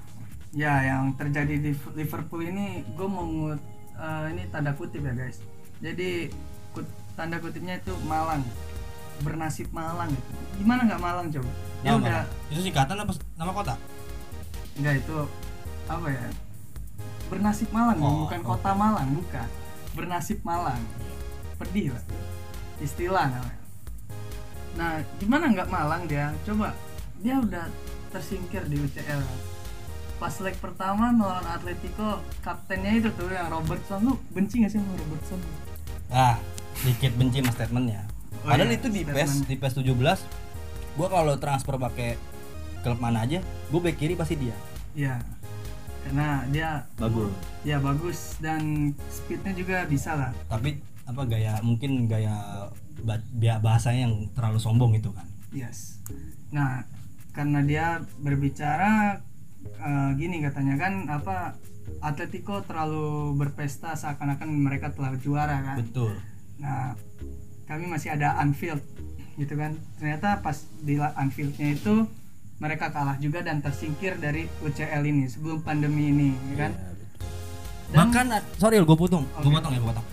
Ya, 0.55 0.83
yang 0.83 1.15
terjadi 1.15 1.59
di 1.59 1.71
Liverpool 1.95 2.43
ini 2.43 2.83
gue 2.95 3.07
mau 3.07 3.23
ngut 3.23 3.59
eh, 3.95 4.25
ini 4.31 4.43
tanda 4.47 4.71
kutip 4.71 4.99
ya, 5.01 5.11
guys. 5.11 5.39
Jadi 5.79 6.31
kut- 6.71 6.95
tanda 7.15 7.39
kutipnya 7.39 7.79
itu 7.79 7.91
Malang. 8.03 8.43
Bernasib 9.23 9.71
Malang 9.71 10.11
gitu. 10.11 10.29
Gimana 10.59 10.83
nggak 10.83 11.01
Malang 11.01 11.27
coba? 11.31 11.51
Ya 11.85 11.93
Nama 11.93 12.01
udah? 12.01 12.21
Itu 12.49 12.59
singkatan 12.61 12.95
apa 12.97 13.13
nama 13.37 13.51
kota? 13.53 13.73
enggak 14.75 14.95
itu 14.99 15.17
apa 15.85 16.07
ya? 16.09 16.27
Bernasib 17.25 17.69
Malang, 17.71 17.97
Oh, 18.01 18.25
bukan 18.25 18.41
oh. 18.41 18.47
kota 18.53 18.71
Malang, 18.73 19.07
bukan. 19.13 19.47
Bernasib 19.93 20.39
Malang. 20.41 20.81
Pedih 21.55 21.93
lah. 21.93 22.03
Istilah 22.77 23.25
namanya. 23.31 23.59
Nah, 24.75 24.91
gimana 25.17 25.45
nggak 25.47 25.69
Malang 25.71 26.03
dia? 26.05 26.33
Coba 26.43 26.75
dia 27.21 27.39
udah 27.39 27.65
tersingkir 28.11 28.67
di 28.67 28.75
UCL. 28.77 29.21
Pas 30.15 30.35
leg 30.39 30.55
pertama 30.59 31.11
melawan 31.11 31.47
Atletico, 31.47 32.19
kaptennya 32.41 32.99
itu 32.99 33.09
tuh 33.15 33.29
yang 33.29 33.47
Robertson. 33.47 33.99
Lu 34.03 34.13
benci 34.31 34.63
gak 34.63 34.71
sih 34.71 34.79
sama 34.79 34.95
Robertson? 34.95 35.39
Ah, 36.07 36.35
sedikit 36.75 37.11
benci 37.15 37.39
sama 37.43 37.51
statementnya. 37.51 38.01
Oh 38.43 38.51
Padahal 38.51 38.71
iya, 38.71 38.77
itu 38.79 38.87
di 38.91 39.01
statement. 39.03 39.27
PES 39.27 39.47
di 39.47 39.55
PES 39.55 39.73
17 39.79 40.19
gua 40.95 41.07
kalau 41.11 41.35
transfer 41.35 41.75
pakai 41.75 42.15
klub 42.85 43.01
mana 43.01 43.25
aja, 43.25 43.41
gue 43.41 43.79
back 43.81 43.97
kiri 43.97 44.13
pasti 44.13 44.37
dia. 44.37 44.53
Iya. 44.93 45.17
Karena 46.05 46.45
dia 46.53 46.85
Bagus. 47.01 47.33
Ya 47.65 47.81
bagus 47.81 48.37
dan 48.37 48.93
speednya 49.09 49.57
juga 49.57 49.77
bisa 49.89 50.13
lah. 50.13 50.31
Tapi 50.45 50.77
apa 51.09 51.21
gaya 51.25 51.57
mungkin 51.65 52.05
gaya 52.05 52.69
bahasanya 53.57 54.05
yang 54.05 54.15
terlalu 54.37 54.61
sombong 54.61 54.93
itu 54.93 55.09
kan. 55.09 55.25
Yes. 55.49 55.97
Nah, 56.53 56.85
karena 57.33 57.65
dia 57.65 57.85
berbicara 58.21 59.17
eh, 59.65 60.09
gini 60.13 60.45
katanya 60.45 60.77
kan 60.77 61.09
apa 61.09 61.57
Atletico 62.05 62.61
terlalu 62.65 63.33
berpesta 63.33 63.97
seakan-akan 63.97 64.49
mereka 64.61 64.93
telah 64.93 65.17
juara 65.17 65.57
kan. 65.73 65.81
Betul. 65.81 66.21
Nah, 66.61 66.93
kami 67.65 67.89
masih 67.89 68.13
ada 68.13 68.37
Anfield 68.37 68.81
gitu 69.35 69.53
kan. 69.55 69.75
Ternyata 69.97 70.39
pas 70.39 70.55
di 70.79 70.95
Anfieldnya 70.95 71.71
itu 71.71 72.07
mereka 72.55 72.87
kalah 72.87 73.19
juga 73.19 73.43
dan 73.43 73.59
tersingkir 73.59 74.15
dari 74.15 74.47
UCL 74.59 75.03
ini 75.03 75.27
sebelum 75.27 75.59
pandemi 75.59 76.07
ini, 76.07 76.29
ya 76.51 76.67
kan? 76.67 76.71
Iya. 76.71 76.91
Dan- 77.85 78.11
Bahkan 78.11 78.25
sorry 78.55 78.79
gue 78.79 78.97
potong, 78.97 79.23
gue 79.23 79.43
Oke. 79.43 79.55
potong 79.55 79.71
ya 79.71 79.79
gue 79.79 79.91
potong. 79.91 80.07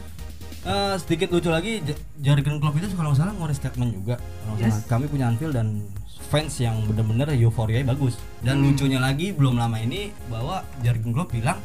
Eh, 0.62 0.95
sedikit 0.97 1.35
lucu 1.35 1.50
lagi, 1.50 1.83
Jurgen 2.19 2.62
Klopp 2.62 2.79
itu 2.79 2.87
kalau 2.95 3.11
salah 3.12 3.35
ngeluarin 3.35 3.57
statement 3.57 3.91
juga. 3.93 4.14
Kalau 4.19 4.55
Yes. 4.55 4.79
salah, 4.79 4.83
kami 4.87 5.05
punya 5.11 5.26
Anfield 5.26 5.55
dan 5.55 5.83
fans 6.31 6.55
yang 6.59 6.87
bener-bener 6.87 7.35
euforia 7.35 7.83
bagus. 7.83 8.14
Dan 8.38 8.62
Hmm. 8.62 8.71
lucunya 8.71 9.02
lagi 9.02 9.35
belum 9.35 9.59
lama 9.59 9.75
ini 9.76 10.14
bahwa 10.26 10.62
Jurgen 10.79 11.11
Klopp 11.11 11.35
bilang 11.35 11.59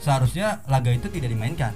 seharusnya 0.00 0.64
laga 0.66 0.88
itu 0.88 1.08
tidak 1.08 1.28
dimainkan 1.30 1.72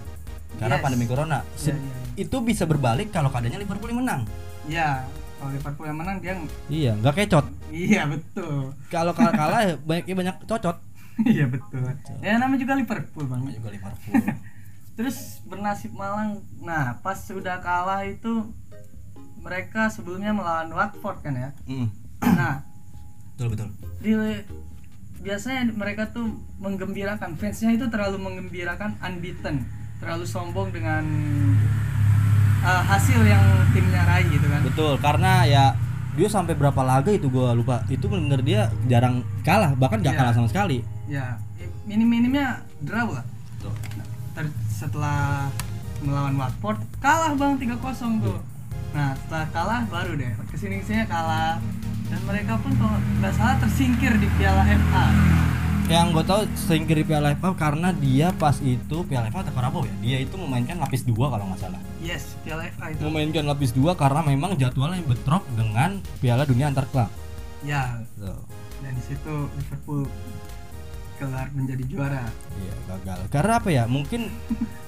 karena 0.56 0.76
Yes. 0.76 0.84
pandemi 0.84 1.04
corona. 1.04 1.44
Se- 1.54 1.72
Iya, 1.72 1.80
iya, 1.80 1.96
Itu 2.18 2.42
bisa 2.42 2.66
berbalik 2.66 3.14
kalau 3.14 3.30
keadaannya 3.30 3.62
Liverpool 3.62 3.94
yang 3.94 4.00
menang. 4.02 4.22
Ya, 4.68 5.02
kalau 5.40 5.50
Liverpool 5.50 5.87
yang 5.88 5.98
menang 5.98 6.16
dia 6.20 6.34
Iya, 6.68 6.92
nggak 7.00 7.14
kecot. 7.16 7.46
iya 7.72 8.04
betul. 8.04 8.76
Kalau 8.88 9.12
kalah, 9.16 9.32
kalah 9.32 9.60
ya 9.64 9.75
banyak 9.80 10.12
banyak 10.12 10.37
cocot. 10.44 10.76
Iya 11.25 11.50
betul. 11.50 11.82
Ya 12.22 12.38
namanya 12.38 12.62
juga 12.62 12.75
Liverpool 12.78 13.25
bang. 13.26 13.40
Sama 13.42 13.50
juga 13.50 13.68
Liverpool. 13.72 14.14
Terus 14.98 15.42
bernasib 15.46 15.90
malang. 15.94 16.44
Nah 16.60 17.00
pas 17.02 17.18
sudah 17.18 17.58
kalah 17.58 18.04
itu 18.04 18.50
mereka 19.38 19.88
sebelumnya 19.88 20.30
melawan 20.30 20.70
Watford 20.70 21.22
kan 21.22 21.34
ya. 21.34 21.50
Mm, 21.66 21.88
Nah 22.22 22.62
betul 23.34 23.54
betul. 23.54 23.68
di 24.02 24.14
biasanya 25.18 25.75
mereka 25.75 26.10
tuh 26.10 26.26
menggembirakan 26.58 27.34
fansnya 27.34 27.75
itu 27.75 27.87
terlalu 27.90 28.18
menggembirakan 28.22 28.98
unbeaten, 28.98 29.66
terlalu 29.98 30.26
sombong 30.26 30.70
dengan 30.70 31.02
uh, 32.60 32.82
hasil 32.84 33.20
yang 33.22 33.42
timnya 33.70 34.02
raih 34.04 34.26
gitu 34.28 34.46
kan. 34.46 34.60
Betul, 34.64 34.92
karena 34.98 35.32
ya 35.44 35.64
dia 36.14 36.28
sampai 36.28 36.54
berapa 36.54 36.82
laga 36.82 37.10
itu 37.10 37.28
gua 37.28 37.52
lupa. 37.52 37.82
Itu 37.86 38.06
benar 38.06 38.42
dia 38.42 38.68
jarang 38.86 39.22
kalah, 39.42 39.74
bahkan 39.74 40.00
gak 40.00 40.14
Iya. 40.14 40.20
kalah 40.20 40.34
sama 40.34 40.48
sekali. 40.48 40.82
Ya 41.06 41.38
minim-minimnya 41.84 42.60
draw 42.82 43.08
lah. 43.12 43.24
Betul. 43.56 43.72
Ter- 44.34 44.56
setelah 44.68 45.50
melawan 45.98 46.38
Watford 46.38 46.78
kalah 47.02 47.34
bang 47.34 47.58
3-0 47.58 48.22
tuh 48.22 48.38
Iya. 48.38 48.42
nah 48.94 49.10
setelah 49.18 49.46
kalah 49.50 49.80
baru 49.90 50.14
deh 50.14 50.30
ke 50.46 50.56
sini 50.56 50.78
ke 50.78 50.86
sini 50.86 51.02
kalah 51.04 51.58
dan 52.06 52.20
mereka 52.22 52.54
pun 52.56 52.70
kalau 52.78 52.94
nggak 53.18 53.34
salah 53.34 53.58
tersingkir 53.58 54.14
di 54.16 54.30
Piala 54.38 54.62
FA 54.62 55.06
yang 55.90 56.14
gue 56.14 56.22
tahu 56.22 56.46
singkir 56.54 56.96
di 56.96 57.04
Piala 57.04 57.34
FA 57.34 57.50
karena 57.52 57.90
dia 57.90 58.30
pas 58.30 58.54
itu 58.62 58.96
Piala 59.04 59.28
FA 59.28 59.42
atau 59.42 59.52
Carabao 59.52 59.82
ya 59.82 59.94
dia 59.98 60.16
itu 60.22 60.38
memainkan 60.38 60.78
lapis 60.78 61.02
dua 61.02 61.28
kalau 61.28 61.50
nggak 61.50 61.60
salah 61.60 61.80
yes 61.98 62.38
Piala 62.40 62.68
FA 62.70 62.90
itu 62.90 63.02
memainkan 63.02 63.44
lapis 63.44 63.70
dua 63.70 63.94
karena 63.94 64.22
memang 64.22 64.54
jadwalnya 64.54 65.02
bentrok 65.02 65.42
dengan 65.52 65.98
Piala 66.18 66.42
Dunia 66.42 66.68
antar 66.68 66.86
klub 66.86 67.10
ya 67.60 68.02
Tuh. 68.14 68.38
dan 68.80 68.92
di 68.94 69.02
situ 69.02 69.34
Liverpool 69.52 70.06
kelar 71.18 71.50
menjadi 71.50 71.82
juara 71.84 72.24
Iya 72.54 72.74
gagal. 72.86 73.18
Karena 73.28 73.52
apa 73.58 73.68
ya? 73.68 73.84
Mungkin 73.84 74.30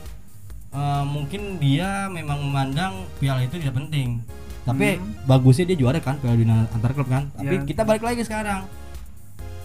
eh, 0.79 1.05
mungkin 1.05 1.59
dia 1.59 2.07
memang 2.07 2.39
memandang 2.41 3.11
piala 3.19 3.43
itu 3.43 3.59
tidak 3.59 3.75
penting. 3.77 4.23
Tapi 4.63 4.95
Hmm. 4.95 5.27
bagusnya 5.27 5.67
dia 5.67 5.75
juara 5.75 5.99
kan 5.99 6.23
piala 6.23 6.39
dunia 6.39 6.71
antar 6.71 6.95
klub 6.95 7.11
kan. 7.11 7.35
Tapi 7.35 7.55
Iya. 7.57 7.67
kita 7.67 7.83
balik 7.83 8.07
lagi 8.07 8.23
sekarang. 8.23 8.63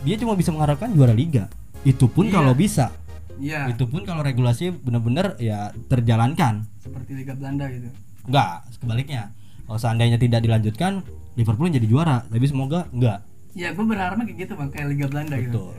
Dia 0.02 0.18
cuma 0.18 0.34
bisa 0.34 0.50
mengharapkan 0.50 0.90
juara 0.90 1.14
liga. 1.14 1.46
Itu 1.84 2.10
pun 2.10 2.26
Iya. 2.26 2.34
kalau 2.34 2.58
bisa. 2.58 2.90
Iya 3.38 3.68
Itu 3.68 3.86
pun 3.86 4.02
kalau 4.02 4.22
regulasi 4.22 4.72
benar-benar 4.72 5.36
ya 5.38 5.70
terjalankan. 5.86 6.64
seperti 6.78 7.12
Liga 7.16 7.34
Belanda 7.34 7.66
gitu 7.68 7.90
Enggak, 8.26 8.66
sebaliknya. 8.72 9.30
Kalau 9.64 9.78
seandainya 9.78 10.16
tidak 10.16 10.42
dilanjutkan, 10.42 11.06
Liverpool 11.34 11.70
jadi 11.70 11.84
juara. 11.84 12.24
Tapi 12.24 12.46
semoga 12.46 12.90
enggak. 12.90 13.22
ya 13.54 13.70
gue 13.70 13.82
berharapnya 13.82 14.26
kayak 14.26 14.40
gitu 14.42 14.54
bang 14.54 14.68
kayak 14.68 14.88
Liga 14.90 15.06
Belanda 15.08 15.36
gitu 15.38 15.72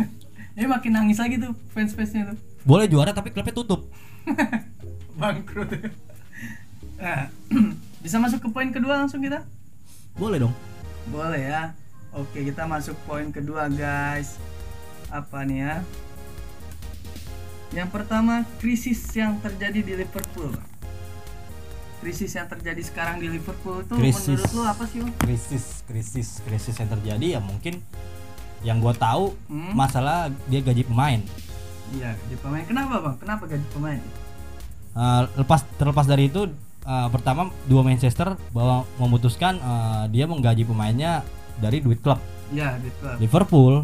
ini 0.58 0.66
makin 0.66 0.90
nangis 0.92 1.14
lagi 1.16 1.38
tuh 1.38 1.54
fans 1.68 1.92
fansnya 1.92 2.26
tuh 2.26 2.38
Boleh 2.60 2.84
juara 2.84 3.10
tapi 3.10 3.30
klubnya 3.30 3.52
tutup. 3.52 3.86
bangkrut 5.14 5.70
nah, 6.96 7.30
bisa 8.02 8.16
masuk 8.16 8.40
ke 8.40 8.48
poin 8.48 8.68
kedua 8.68 8.98
langsung 8.98 9.20
kita 9.20 9.46
Boleh 10.12 10.38
dong. 10.38 10.50
boleh 11.06 11.38
ya 11.44 11.62
oke 12.10 12.34
kita 12.34 12.66
masuk 12.66 12.98
poin 13.04 13.30
kedua 13.30 13.68
guys 13.68 14.36
apa 15.06 15.42
nih 15.42 15.58
ya 15.60 15.74
yang 17.70 17.86
pertama 17.86 18.42
krisis 18.58 18.98
yang 19.12 19.38
terjadi 19.38 19.80
di 19.80 19.92
Liverpool. 19.96 20.50
Krisis 22.00 22.32
yang 22.32 22.48
terjadi 22.48 22.80
sekarang 22.80 23.20
di 23.20 23.28
Liverpool 23.28 23.84
itu 23.84 23.92
Krisis. 23.92 24.40
menurut 24.40 24.52
lu 24.52 24.62
apa 24.64 24.84
sih 24.84 24.98
Bang? 24.98 25.12
krisis 25.20 25.64
krisis 25.84 26.28
krisis 26.40 26.72
yang 26.74 26.88
terjadi 26.88 27.26
ya 27.36 27.40
mungkin 27.40 27.84
yang 28.60 28.80
gue 28.80 28.94
tahu 28.94 29.36
Hmm? 29.46 29.72
masalah 29.72 30.28
dia 30.46 30.60
gaji 30.60 30.82
pemain. 30.82 31.20
Iya 31.90 32.16
gaji 32.16 32.36
pemain. 32.38 32.64
Kenapa 32.64 32.94
bang? 32.98 33.16
Kenapa 33.18 33.44
gaji 33.46 33.66
pemain? 33.70 34.00
Eh, 34.90 35.22
lepas 35.36 35.60
terlepas 35.76 36.04
dari 36.04 36.26
itu 36.26 36.48
eh, 36.82 37.08
pertama 37.10 37.52
dua 37.66 37.82
Manchester 37.82 38.32
bahwa 38.50 38.88
memutuskan 38.96 39.56
eh, 39.56 40.04
dia 40.08 40.24
menggaji 40.24 40.64
pemainnya 40.64 41.20
dari 41.56 41.78
duit 41.78 42.00
klub. 42.00 42.18
Iya 42.48 42.80
di 42.80 42.88
klub. 42.96 43.16
Liverpool. 43.20 43.74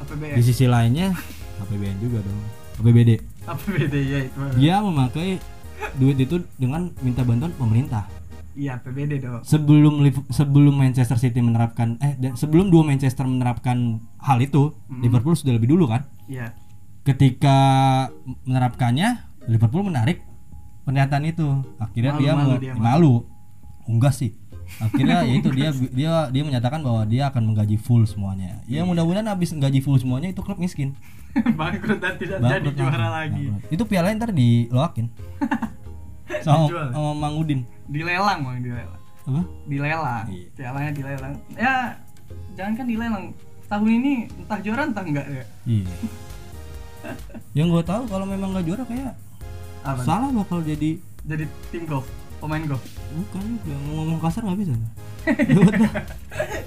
APBN 0.00 0.34
di 0.34 0.42
sisi 0.42 0.64
lainnya 0.64 1.14
APBN 1.60 1.96
juga 1.98 2.18
dong. 2.18 2.40
APBD 2.80 3.20
APBD 3.50 3.94
ya 4.06 4.18
itu 4.24 4.38
dia 4.56 4.76
memakai 4.78 5.42
duit 5.98 6.16
itu 6.20 6.38
dengan 6.60 6.92
minta 7.02 7.26
bantuan 7.26 7.50
pemerintah. 7.58 8.06
Iya 8.54 8.78
APBD 8.78 9.22
dong. 9.22 9.42
Sebelum 9.42 10.02
sebelum 10.30 10.74
Manchester 10.78 11.18
City 11.18 11.40
menerapkan 11.42 11.98
eh 12.02 12.14
dan 12.18 12.34
sebelum 12.34 12.70
dua 12.70 12.86
Manchester 12.86 13.26
menerapkan 13.26 14.02
hal 14.22 14.38
itu 14.42 14.74
Hmm. 14.90 15.02
Liverpool 15.02 15.34
sudah 15.38 15.54
lebih 15.56 15.70
dulu 15.70 15.90
kan? 15.90 16.06
Iya. 16.26 16.54
Ketika 17.06 17.56
menerapkannya 18.44 19.30
Liverpool 19.48 19.86
menarik 19.86 20.22
pernyataan 20.84 21.24
itu. 21.26 21.48
Akhirnya 21.78 22.12
Malu, 22.14 22.20
dia 22.22 22.32
malu 22.34 22.54
dia, 22.58 22.72
malu. 22.76 23.14
Enggak 23.88 24.14
sih 24.14 24.34
akhirnya 24.78 25.26
ya 25.26 25.34
itu 25.34 25.48
dia 25.50 25.68
dia 25.90 26.12
dia 26.30 26.42
menyatakan 26.46 26.80
bahwa 26.80 27.02
dia 27.02 27.26
akan 27.26 27.42
menggaji 27.50 27.74
full 27.76 28.06
semuanya. 28.06 28.62
Ya 28.70 28.86
mudah-mudahan 28.86 29.26
habis 29.26 29.50
menggaji 29.50 29.82
full 29.82 29.98
semuanya 29.98 30.30
itu 30.30 30.40
klub 30.40 30.60
miskin. 30.60 30.94
Bangkrut 31.58 31.98
dan 31.98 32.14
tidak 32.14 32.38
jadi 32.38 32.62
Bangkrut 32.62 32.74
juara 32.78 32.94
langsung. 32.94 33.14
lagi. 33.16 33.44
Bangkrut. 33.50 33.74
itu 33.74 33.82
piala 33.86 34.08
ntar 34.14 34.30
diloakin. 34.30 35.06
Sama, 36.46 36.70
Dijual. 36.70 36.88
sama 36.94 37.10
Mang 37.18 37.36
Udin. 37.42 37.66
Dilelang 37.90 38.46
bang 38.46 38.62
dilelang. 38.62 39.02
Apa? 39.26 39.42
Dilelang. 39.66 40.24
Iya. 40.30 40.46
pialanya 40.54 40.90
dilelang. 40.94 41.34
Ya 41.58 41.74
jangan 42.54 42.72
kan 42.78 42.86
dilelang. 42.86 43.24
Tahun 43.66 43.88
ini 43.90 44.12
entah 44.38 44.58
juara 44.62 44.86
entah 44.86 45.02
enggak 45.02 45.26
ya. 45.26 45.44
Iya. 45.66 45.90
Yang 47.52 47.66
gue 47.74 47.82
tahu 47.82 48.02
kalau 48.06 48.26
memang 48.30 48.54
nggak 48.54 48.62
juara 48.62 48.84
kayak 48.86 49.12
apa? 49.82 50.00
Salah 50.06 50.30
bakal 50.30 50.62
jadi 50.62 51.02
jadi 51.26 51.44
tim 51.74 51.84
golf 51.84 52.06
pemain 52.40 52.64
golf? 52.64 52.82
Bukan 53.12 53.44
juga 53.60 53.76
ngomong 53.86 54.18
kasar 54.18 54.42
nggak 54.42 54.58
bisa. 54.58 54.72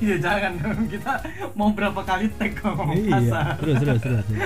Iya 0.03 0.15
jangan. 0.19 0.51
Dong 0.59 0.85
kita 0.93 1.13
mau 1.55 1.71
berapa 1.71 2.01
kali 2.03 2.27
tag 2.35 2.53
ngomong 2.59 2.93
iya 2.93 3.17
kasar? 3.17 3.45
terus 3.57 3.75
terus 3.79 3.99
terus, 3.99 4.23
terus. 4.27 4.41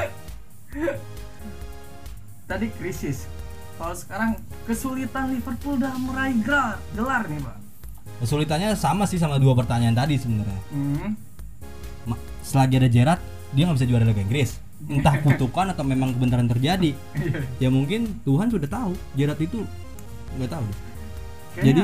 tadi 2.50 2.67
krisis. 2.77 3.17
Kalau 3.77 3.93
sekarang 3.93 4.31
kesulitan 4.65 5.29
Liverpool 5.29 5.77
dalam 5.77 6.01
meraih 6.07 6.38
gelar 6.41 6.81
gelar 6.93 7.24
nih 7.29 7.41
pak 7.41 7.57
kesulitannya 8.17 8.74
sama 8.74 9.05
sih 9.05 9.22
sama 9.22 9.38
dua 9.38 9.53
pertanyaan 9.53 9.93
tadi 9.93 10.17
sebenarnya. 10.17 10.57
Ma- 12.10 12.17
selagi 12.41 12.81
ada 12.81 12.89
Gerrard 12.89 13.22
dia 13.53 13.69
nggak 13.69 13.77
bisa 13.77 13.86
juara 13.86 14.05
Liga 14.07 14.24
Inggris. 14.25 14.57
Entah 14.89 15.22
kutukan 15.22 15.74
atau 15.74 15.86
memang 15.86 16.13
kebenaran 16.17 16.50
terjadi. 16.50 16.93
Iya. 17.13 17.67
ya 17.67 17.69
mungkin 17.69 18.17
Tuhan 18.25 18.50
sudah 18.50 18.65
tahu 18.65 18.93
Gerrard 19.13 19.38
itu 19.38 19.62
nggak 20.38 20.50
tahu 20.50 20.63
deh. 20.65 20.79
Kayaknya 21.58 21.66
Jadi, 21.66 21.82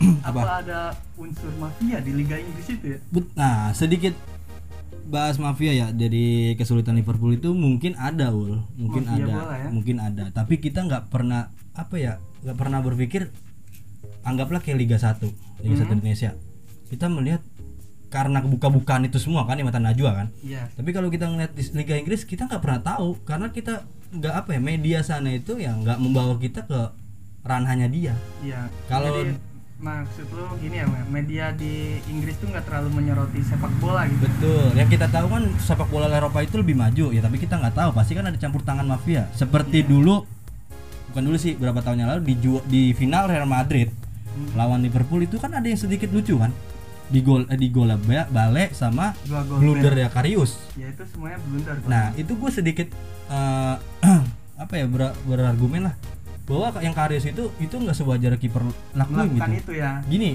apa? 0.30 0.38
apa? 0.38 0.50
ada 0.62 0.80
unsur 1.18 1.50
mafia 1.58 1.98
di 1.98 2.12
Liga 2.14 2.38
Inggris 2.38 2.66
itu 2.70 2.86
ya 2.94 2.98
nah 3.34 3.74
sedikit 3.74 4.14
bahas 5.10 5.36
mafia 5.36 5.74
ya 5.74 5.86
dari 5.90 6.54
kesulitan 6.54 6.94
Liverpool 6.94 7.34
itu 7.34 7.50
mungkin 7.50 7.98
ada 7.98 8.30
ul 8.30 8.62
mungkin 8.78 9.10
Mafia 9.10 9.26
ada 9.26 9.34
bola 9.34 9.54
ya? 9.58 9.68
mungkin 9.68 9.96
ada 9.98 10.24
tapi 10.30 10.62
kita 10.62 10.86
nggak 10.86 11.10
pernah 11.10 11.50
apa 11.74 11.98
ya 11.98 12.22
nggak 12.46 12.54
pernah 12.56 12.78
berpikir 12.78 13.34
anggaplah 14.22 14.62
kayak 14.62 14.78
Liga 14.78 14.96
1 15.02 15.18
Liga 15.66 15.76
1 15.82 15.90
Hmm. 15.90 15.98
Indonesia 15.98 16.30
kita 16.88 17.10
melihat 17.10 17.42
karena 18.10 18.42
kebuka-bukaan 18.42 19.06
itu 19.06 19.18
semua 19.22 19.46
kan 19.46 19.58
di 19.58 19.66
mata 19.66 19.82
Najwa 19.82 20.10
kan 20.14 20.26
iya 20.46 20.70
tapi 20.78 20.94
kalau 20.94 21.10
kita 21.10 21.26
ngeliat 21.26 21.58
di 21.58 21.62
Liga 21.74 21.98
Inggris 21.98 22.22
kita 22.22 22.46
nggak 22.46 22.62
pernah 22.62 22.80
tahu 22.80 23.18
karena 23.26 23.50
kita 23.50 23.82
nggak 24.14 24.34
apa 24.46 24.50
ya 24.54 24.60
media 24.62 24.98
sana 25.02 25.34
itu 25.34 25.58
yang 25.58 25.82
nggak 25.82 25.98
membawa 25.98 26.38
kita 26.38 26.66
ke 26.66 26.80
ranahnya 27.42 27.86
dia. 27.86 28.14
Iya 28.40 28.68
Kalau- 28.86 29.48
maksud 29.80 30.28
lu 30.30 30.44
gini 30.60 30.76
ya 30.76 30.84
media 31.08 31.44
di 31.50 31.96
Inggris 32.04 32.36
tuh 32.36 32.52
nggak 32.52 32.68
terlalu 32.68 33.00
menyoroti 33.00 33.40
sepak 33.40 33.72
bola 33.80 34.04
gitu. 34.04 34.28
Betul. 34.28 34.76
Yang 34.76 34.88
kita 34.94 35.06
tahu 35.08 35.26
kan 35.26 35.42
sepak 35.56 35.88
bola 35.88 36.04
Eropa 36.06 36.38
itu 36.38 36.60
lebih 36.60 36.76
maju 36.76 37.08
ya 37.08 37.20
tapi 37.20 37.36
kita 37.36 37.56
nggak 37.56 37.72
tahu. 37.74 37.90
Pasti 37.92 38.12
kan 38.12 38.28
ada 38.28 38.36
campur 38.36 38.60
tangan 38.60 38.84
mafia. 38.84 39.24
Seperti 39.32 39.80
dulu 39.80 40.20
bukan 41.08 41.22
dulu 41.24 41.36
sih 41.36 41.56
berapa 41.56 41.80
tahun 41.80 41.96
yang 41.98 42.10
lalu 42.12 42.22
di 42.22 42.34
di 42.68 42.82
final 42.92 43.26
Real 43.26 43.42
Madrid 43.44 43.88
Hmm. 44.30 44.46
lawan 44.54 44.78
Liverpool 44.78 45.18
itu 45.20 45.42
kan 45.42 45.50
ada 45.50 45.64
yang 45.64 45.74
sedikit 45.74 46.06
lucu 46.12 46.36
kan? 46.36 46.52
Di 47.08 47.18
gol 47.18 47.48
eh, 47.48 47.56
di 47.56 47.66
gol 47.66 47.90
Ba- 47.98 48.30
Bale 48.30 48.70
sama 48.70 49.10
blunder 49.50 49.90
ya 49.96 50.06
Karius. 50.06 50.54
Ya 50.76 50.86
itu 50.86 51.02
semuanya 51.08 51.42
blunder. 51.42 51.74
Nah 51.88 52.12
itu 52.14 52.30
gue 52.30 52.50
sedikit 52.52 52.86
eh, 53.26 53.74
apa 54.62 54.74
ya 54.76 54.84
ber- 54.84 55.16
berargumen 55.24 55.88
lah 55.88 55.94
bahwa 56.50 56.74
yang 56.76 56.90
Karius 56.90 57.22
itu 57.24 57.54
itu 57.56 57.70
nggak 57.72 57.94
sewajar 57.94 58.34
kiper 58.34 58.66
lakuin 58.92 59.30
melakukan 59.30 59.48
gitu. 59.52 59.60
itu 59.62 59.72
ya 59.78 60.02
Gini, 60.04 60.34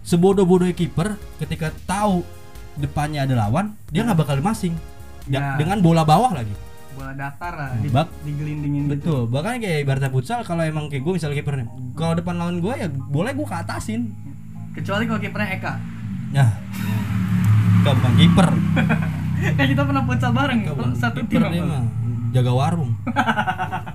sebodoh-bodohnya 0.00 0.72
kiper 0.72 1.08
ketika 1.36 1.74
tahu 1.84 2.22
depannya 2.74 3.22
ada 3.22 3.34
lawan 3.36 3.74
dia 3.88 4.02
nggak 4.02 4.16
bakal 4.16 4.38
masing 4.38 4.78
Da- 5.22 5.38
Ya. 5.38 5.54
dengan 5.54 5.78
bola 5.78 6.02
bawah 6.02 6.30
lagi. 6.32 6.50
bola 6.92 7.10
datar 7.12 7.52
lah 7.52 7.70
Hmm, 7.70 7.80
di, 7.80 7.88
bak- 7.88 8.14
digelindingin 8.20 8.82
gitu 8.84 8.92
Betul, 8.92 9.20
bahkan 9.26 9.56
kayak 9.56 9.80
ibaratnya 9.80 10.08
futsal 10.08 10.42
kalau 10.42 10.60
emang 10.60 10.86
kayak 10.86 11.00
gue 11.00 11.12
misalnya 11.14 11.36
kipernya, 11.36 11.64
kalau 11.94 12.12
depan 12.12 12.34
lawan 12.36 12.58
gue 12.58 12.74
ya 12.74 12.86
boleh 12.88 13.32
gue 13.32 13.42
ke 13.42 13.56
atasin. 13.56 14.12
kecuali 14.72 15.04
kalau 15.04 15.18
kipernya 15.18 15.48
Eka 15.52 15.72
Ya, 16.30 16.46
Enggak 17.78 17.94
bukan 17.96 18.12
kiper, 18.14 18.48
eh 19.56 19.66
kita 19.70 19.82
pernah 19.82 20.02
futsal 20.02 20.30
bareng 20.32 20.60
bukan 20.66 20.92
satu 20.94 21.18
tim 21.24 21.42
jaga 22.30 22.50
warung. 22.50 22.92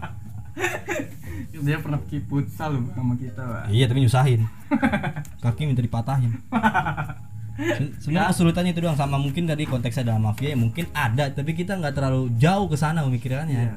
dia 1.60 1.78
pernah 1.78 2.00
ki 2.02 2.18
futsal 2.22 2.70
loh 2.74 2.84
sama 2.92 3.14
kita 3.14 3.42
Pak. 3.42 3.64
Iya 3.68 3.86
tapi 3.86 4.00
nyusahin 4.00 4.42
Kaki 5.44 5.64
minta 5.64 5.80
dipatahin 5.80 6.32
Se- 7.58 7.94
Sebenarnya 8.02 8.30
kesulitannya 8.30 8.72
itu 8.72 8.82
doang 8.82 8.96
sama 8.96 9.16
mungkin 9.16 9.46
tadi 9.46 9.64
konteksnya 9.64 10.06
dalam 10.08 10.24
mafia 10.24 10.52
ya 10.52 10.58
mungkin 10.58 10.86
ada 10.92 11.30
tapi 11.30 11.52
kita 11.52 11.74
nggak 11.74 11.94
terlalu 11.94 12.30
jauh 12.36 12.66
ke 12.66 12.76
sana 12.76 13.02
pemikirannya. 13.02 13.64
Iya. 13.68 13.74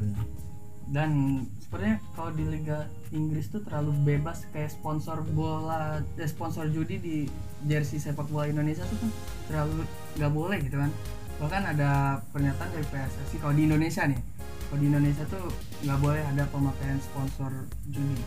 dan 0.90 1.10
sebenarnya 1.56 2.02
kalau 2.12 2.34
di 2.34 2.42
Liga 2.44 2.82
Inggris 3.08 3.46
tuh 3.46 3.62
terlalu 3.62 3.94
bebas 4.04 4.42
kayak 4.50 4.68
sponsor 4.68 5.22
bola 5.24 6.02
eh, 6.18 6.26
sponsor 6.26 6.66
judi 6.66 6.98
di 6.98 7.16
jersey 7.62 7.96
sepak 7.96 8.26
bola 8.26 8.44
Indonesia 8.44 8.82
tuh 8.82 8.98
kan 8.98 9.10
terlalu 9.46 9.86
nggak 10.18 10.32
boleh 10.34 10.58
gitu 10.60 10.76
kan 10.76 10.90
bahkan 11.38 11.62
ada 11.64 11.90
pernyataan 12.28 12.68
dari 12.68 12.84
PSSI 12.84 13.38
kalau 13.38 13.54
di 13.54 13.64
Indonesia 13.64 14.02
nih 14.02 14.18
kalau 14.66 14.78
di 14.78 14.86
Indonesia 14.88 15.24
tuh 15.24 15.46
nggak 15.80 15.98
boleh 15.98 16.22
ada 16.22 16.44
pemakaian 16.52 17.00
sponsor 17.00 17.50
judi 17.88 18.20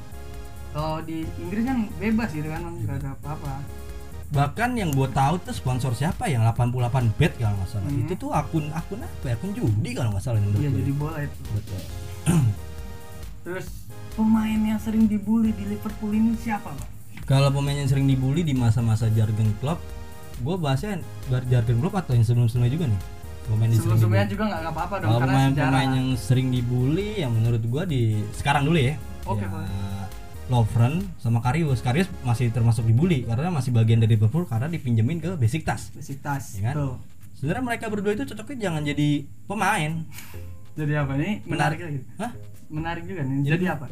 kalau 0.73 1.05
di 1.05 1.21
Inggris 1.37 1.63
kan 1.69 1.85
bebas 2.01 2.29
gitu 2.33 2.49
kan 2.49 2.65
nggak 2.65 2.97
ada 2.97 3.13
apa-apa. 3.13 3.61
Bahkan 4.33 4.73
yang 4.73 4.89
gue 4.89 5.05
tahu 5.13 5.37
tuh 5.45 5.53
sponsor 5.53 5.93
siapa? 5.93 6.25
Yang 6.25 6.49
88 6.57 7.13
bet 7.21 7.37
kalau 7.37 7.53
nggak 7.61 7.69
salah. 7.69 7.85
Hmm. 7.85 8.01
itu 8.01 8.13
tuh 8.17 8.33
akun 8.33 8.65
akun 8.73 9.05
apa 9.05 9.25
ya? 9.29 9.37
Akun 9.37 9.53
judi 9.53 9.93
kalau 9.93 10.09
nggak 10.17 10.25
salah 10.25 10.41
iya 10.57 10.73
jadi 10.73 10.91
bola 10.97 11.21
itu. 11.21 11.37
Betul. 11.53 11.81
Terus 13.45 13.67
pemain 14.17 14.57
yang 14.57 14.81
sering 14.81 15.05
dibully 15.05 15.53
di 15.53 15.77
Liverpool 15.77 16.09
ini 16.09 16.33
siapa 16.41 16.73
pak? 16.73 16.89
Kalau 17.29 17.53
pemain 17.53 17.77
yang 17.77 17.85
sering 17.85 18.09
dibully 18.09 18.41
di 18.41 18.57
masa-masa 18.57 19.13
jargon 19.13 19.53
klub 19.61 19.77
gue 20.41 20.55
bahasnya 20.57 20.97
bar- 21.29 21.45
jargon 21.45 21.77
klub 21.77 21.93
atau 21.93 22.17
yang 22.17 22.25
sebelum-sebelumnya 22.25 22.73
juga 22.73 22.85
nih 22.89 23.01
pemain 23.43 23.69
yang 23.69 23.81
sering 23.81 23.99
dibully. 23.99 24.31
juga 24.31 24.43
nggak 24.49 24.61
apa-apa 24.71 24.95
dong 24.99 25.09
kalau 25.09 25.19
karena 25.19 25.33
pemain 25.33 25.49
sejarah. 25.51 25.67
pemain 25.67 25.89
yang 25.91 26.07
sering 26.15 26.47
dibully 26.49 27.09
yang 27.19 27.31
menurut 27.35 27.63
gue 27.63 27.83
di 27.89 28.01
sekarang 28.35 28.63
dulu 28.67 28.79
ya. 28.79 28.95
Oke, 29.23 29.43
ya, 29.43 29.47
boleh. 29.51 29.69
Lovren 30.51 30.93
sama 31.23 31.39
Karius. 31.39 31.79
Karius 31.79 32.11
masih 32.27 32.51
termasuk 32.51 32.83
dibully 32.83 33.23
karena 33.23 33.47
masih 33.51 33.71
bagian 33.71 34.03
dari 34.03 34.19
Liverpool 34.19 34.43
karena 34.43 34.67
dipinjemin 34.67 35.23
ke 35.23 35.31
Besiktas. 35.39 35.91
Besiktas 35.95 36.59
Iya 36.59 36.71
kan? 36.71 36.73
tuh 36.75 36.93
sebenarnya 37.39 37.63
mereka 37.63 37.85
berdua 37.91 38.11
itu 38.15 38.23
cocoknya 38.27 38.71
jangan 38.71 38.81
jadi 38.83 39.09
pemain. 39.47 39.91
Jadi 40.73 40.93
apa? 40.95 41.11
Nih 41.15 41.33
menarik. 41.47 41.77
lagi. 41.79 41.99
Hah? 42.19 42.31
menarik 42.73 43.03
juga 43.05 43.21
nih. 43.21 43.37
Jadi 43.45 43.65
apa? 43.69 43.85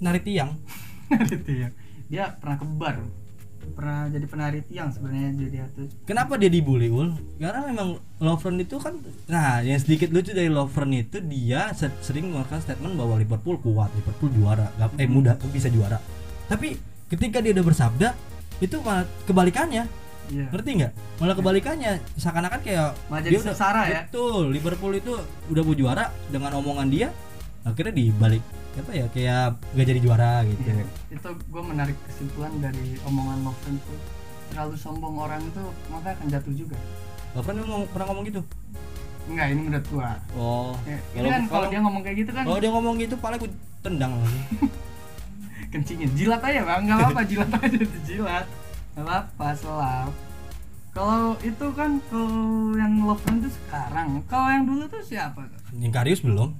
Narik 0.00 0.22
tiang. 0.24 0.50
Penari 1.12 1.36
tiang. 1.44 1.72
Dia 2.08 2.24
pernah 2.40 2.56
kebar 2.56 2.94
pernah 3.72 4.06
jadi 4.06 4.26
penari 4.26 4.60
tiang 4.62 4.88
sebenarnya 4.88 5.30
jadi 5.36 5.56
tuh 5.72 5.88
Kenapa 6.04 6.36
dia 6.36 6.48
dibully 6.48 6.88
ul? 6.88 7.16
Karena 7.36 7.64
memang 7.64 7.88
Lovren 8.18 8.58
itu 8.58 8.76
kan, 8.76 8.96
nah 9.24 9.58
yang 9.60 9.76
sedikit 9.76 10.08
lucu 10.08 10.30
dari 10.30 10.48
Lovren 10.48 10.92
itu 10.92 11.18
dia 11.20 11.72
se- 11.72 11.92
sering 12.00 12.28
mengeluarkan 12.28 12.60
statement 12.60 12.94
bahwa 12.94 13.14
Liverpool 13.16 13.56
kuat, 13.58 13.88
Liverpool 13.92 14.30
juara, 14.30 14.68
Gak- 14.76 14.96
eh 14.96 15.08
mudah 15.08 15.34
bisa 15.48 15.68
juara. 15.68 15.96
Tapi 16.46 16.76
ketika 17.08 17.40
dia 17.40 17.52
udah 17.52 17.64
bersabda 17.64 18.08
itu 18.58 18.76
malah 18.80 19.04
kebalikannya, 19.24 19.84
iya 20.28 20.44
ngerti 20.48 20.70
nggak? 20.80 20.92
Malah 21.20 21.34
kebalikannya, 21.36 21.92
seakan-akan 22.16 22.60
kayak 22.60 22.96
Malah 23.08 23.22
jadi 23.22 23.34
sengsara 23.40 23.82
ya? 23.88 24.00
Betul, 24.08 24.52
Liverpool 24.52 24.92
itu 24.94 25.12
udah 25.48 25.62
mau 25.64 25.74
juara 25.74 26.04
dengan 26.28 26.56
omongan 26.58 26.88
dia, 26.88 27.08
akhirnya 27.62 27.92
dibalik 27.92 28.40
apa 28.76 28.90
ya 28.90 29.06
kayak 29.08 29.44
gak 29.70 29.86
jadi 29.86 30.00
juara 30.00 30.42
gitu. 30.44 30.60
Iya. 30.64 30.84
itu 31.10 31.28
gue 31.30 31.62
menarik 31.62 31.94
kesimpulan 32.04 32.52
dari 32.58 32.98
omongan 33.02 33.38
Lovren 33.42 33.76
tuh 33.80 33.98
terlalu 34.46 34.74
sombong 34.74 35.14
orang 35.16 35.40
itu 35.40 35.62
maka 35.88 36.10
akan 36.12 36.26
jatuh 36.28 36.52
juga 36.52 36.76
Lovren 37.32 37.58
ngomong, 37.60 37.86
pernah 37.88 38.06
ngomong 38.08 38.24
gitu? 38.24 38.42
enggak 39.24 39.46
ini 39.48 39.60
menurut 39.62 39.86
gua 39.88 40.10
Oh, 40.32 40.76
ya, 40.84 40.98
ini 41.12 41.16
kalau- 41.16 41.32
kan 41.32 41.42
kalau 41.48 41.66
dia 41.66 41.80
ngomong 41.80 42.02
kayak 42.02 42.16
gitu 42.18 42.30
kan 42.30 42.44
Kalau 42.44 42.58
dia 42.58 42.70
ngomong 42.70 42.94
gitu, 42.98 43.14
paling 43.16 43.38
gue 43.38 43.50
tendang 43.80 44.12
langsung. 44.14 44.44
kencingin 45.70 46.10
jilat 46.12 46.38
aja 46.40 46.60
bang 46.62 46.82
nggak 46.84 46.98
apa-apa 47.00 47.22
jilat 47.30 47.50
aja 47.52 47.78
jilat 48.04 48.46
nggak 48.92 49.02
apa-apa 49.02 49.46
selap 49.54 50.10
kalau 50.90 51.34
itu 51.40 51.66
kan 51.72 51.90
kalau 52.06 52.46
yang 52.74 52.92
Lovren 53.00 53.38
tuh 53.38 53.50
sekarang 53.50 54.08
kalau 54.24 54.48
yang 54.48 54.64
dulu 54.64 54.82
tuh 54.86 55.00
siapa 55.00 55.42
Yang 55.72 55.92
Karius 55.92 56.20
belum. 56.20 56.54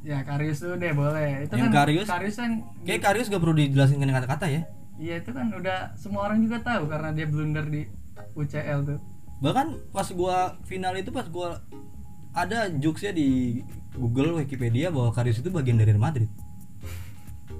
Ya 0.00 0.24
Karius 0.24 0.58
tuh 0.58 0.76
deh 0.76 0.92
boleh 0.92 1.44
itu 1.44 1.52
Yang 1.52 1.68
kan 1.68 1.76
Karius? 1.84 2.06
Karius 2.08 2.36
kan 2.36 2.50
Kayak 2.82 3.00
Karius 3.04 3.26
gak 3.28 3.42
perlu 3.42 3.54
dijelasin 3.54 4.00
dengan 4.00 4.16
kata-kata 4.16 4.46
ya. 4.48 4.62
iya 4.96 5.20
itu 5.20 5.30
kan 5.32 5.48
udah 5.48 5.92
semua 5.96 6.28
orang 6.28 6.40
juga 6.40 6.60
tahu 6.60 6.88
karena 6.88 7.12
dia 7.12 7.24
blunder 7.24 7.64
di 7.64 7.84
UCL 8.32 8.80
tuh 8.84 8.98
Bahkan 9.40 9.92
pas 9.92 10.08
gua 10.12 10.60
final 10.64 10.92
itu 10.94 11.08
pas 11.08 11.24
gua 11.24 11.64
ada 12.30 12.68
jokesnya 12.70 13.10
di 13.10 13.60
Google 13.96 14.36
Wikipedia 14.38 14.92
bahwa 14.92 15.10
Karius 15.10 15.40
itu 15.40 15.48
bagian 15.48 15.80
dari 15.80 15.90
Real 15.90 15.98
Madrid. 15.98 16.28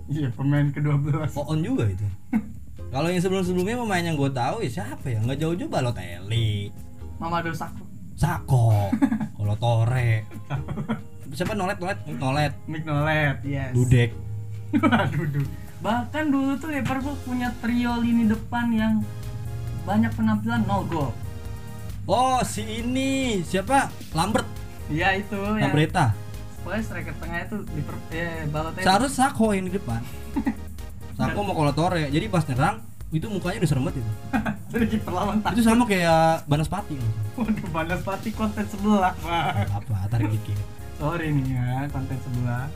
iya 0.07 0.31
pemain 0.31 0.69
ke-12 0.71 1.35
On 1.35 1.59
juga 1.59 1.89
itu. 1.89 2.07
Kalau 2.95 3.07
yang 3.07 3.23
sebelum-sebelumnya 3.23 3.79
pemain 3.79 4.03
yang 4.03 4.15
gue 4.15 4.31
tahu 4.31 4.63
ya 4.63 4.71
siapa 4.71 5.07
ya? 5.07 5.19
Nggak 5.23 5.39
jauh-jauh 5.41 5.71
Balotelli, 5.71 6.75
Mamadou 7.19 7.55
Sakho 7.55 7.87
Sako, 8.21 8.93
kalau 9.41 9.57
Tore, 9.57 10.29
siapa 11.33 11.57
Nolet 11.57 11.81
Nolet 11.81 11.99
Nolet, 12.21 12.53
Mick 12.69 12.85
Nolet 12.85 13.41
yes 13.41 13.73
Dudek. 13.73 14.13
Waduh, 14.77 15.25
duh. 15.25 15.47
Bahkan 15.81 16.25
dulu 16.29 16.53
tuh 16.61 16.69
Liverpool 16.69 17.17
punya 17.25 17.49
trio 17.65 17.97
lini 17.97 18.29
depan 18.29 18.69
yang 18.77 19.01
banyak 19.89 20.13
penampilan 20.13 20.69
no 20.69 20.85
gol. 20.85 21.17
Oh 22.05 22.45
si 22.45 22.61
ini 22.61 23.41
siapa? 23.41 23.89
Lambert, 24.13 24.45
Iya 24.93 25.17
itu 25.17 25.41
yang 25.57 25.73
Lambreta. 25.73 26.13
pokoknya 26.61 26.83
striker 26.85 27.15
tengahnya 27.17 27.47
tuh 27.49 27.65
Liverpool 27.73 28.13
eh 28.13 28.45
Balotelli. 28.53 28.85
Seharusnya 28.85 29.33
Sako 29.33 29.57
yang 29.57 29.65
di 29.65 29.73
depan. 29.73 30.05
Sako 31.17 31.39
mau 31.41 31.57
kalau 31.57 31.73
Tore, 31.73 32.13
jadi 32.13 32.29
pas 32.29 32.45
nyerang 32.45 32.85
itu 33.11 33.27
mukanya 33.27 33.59
udah 33.59 33.71
serem 33.71 33.83
banget 33.83 33.97
itu. 33.99 34.13
Jadi 34.73 34.85
kiper 34.87 35.13
lawan 35.13 35.43
tak. 35.43 35.51
Itu 35.59 35.63
sama 35.67 35.83
kayak 35.83 36.47
Banaspati. 36.47 36.95
Waduh, 37.35 37.67
Banas 37.75 38.01
Pati 38.01 38.31
konten 38.31 38.65
sebelah, 38.71 39.13
Pak. 39.19 39.67
Apa? 39.83 40.07
Tarik 40.07 40.31
dikit. 40.31 40.59
Sorry 40.95 41.33
nih 41.33 41.45
ya, 41.51 41.91
konten 41.91 42.17
sebelah. 42.21 42.71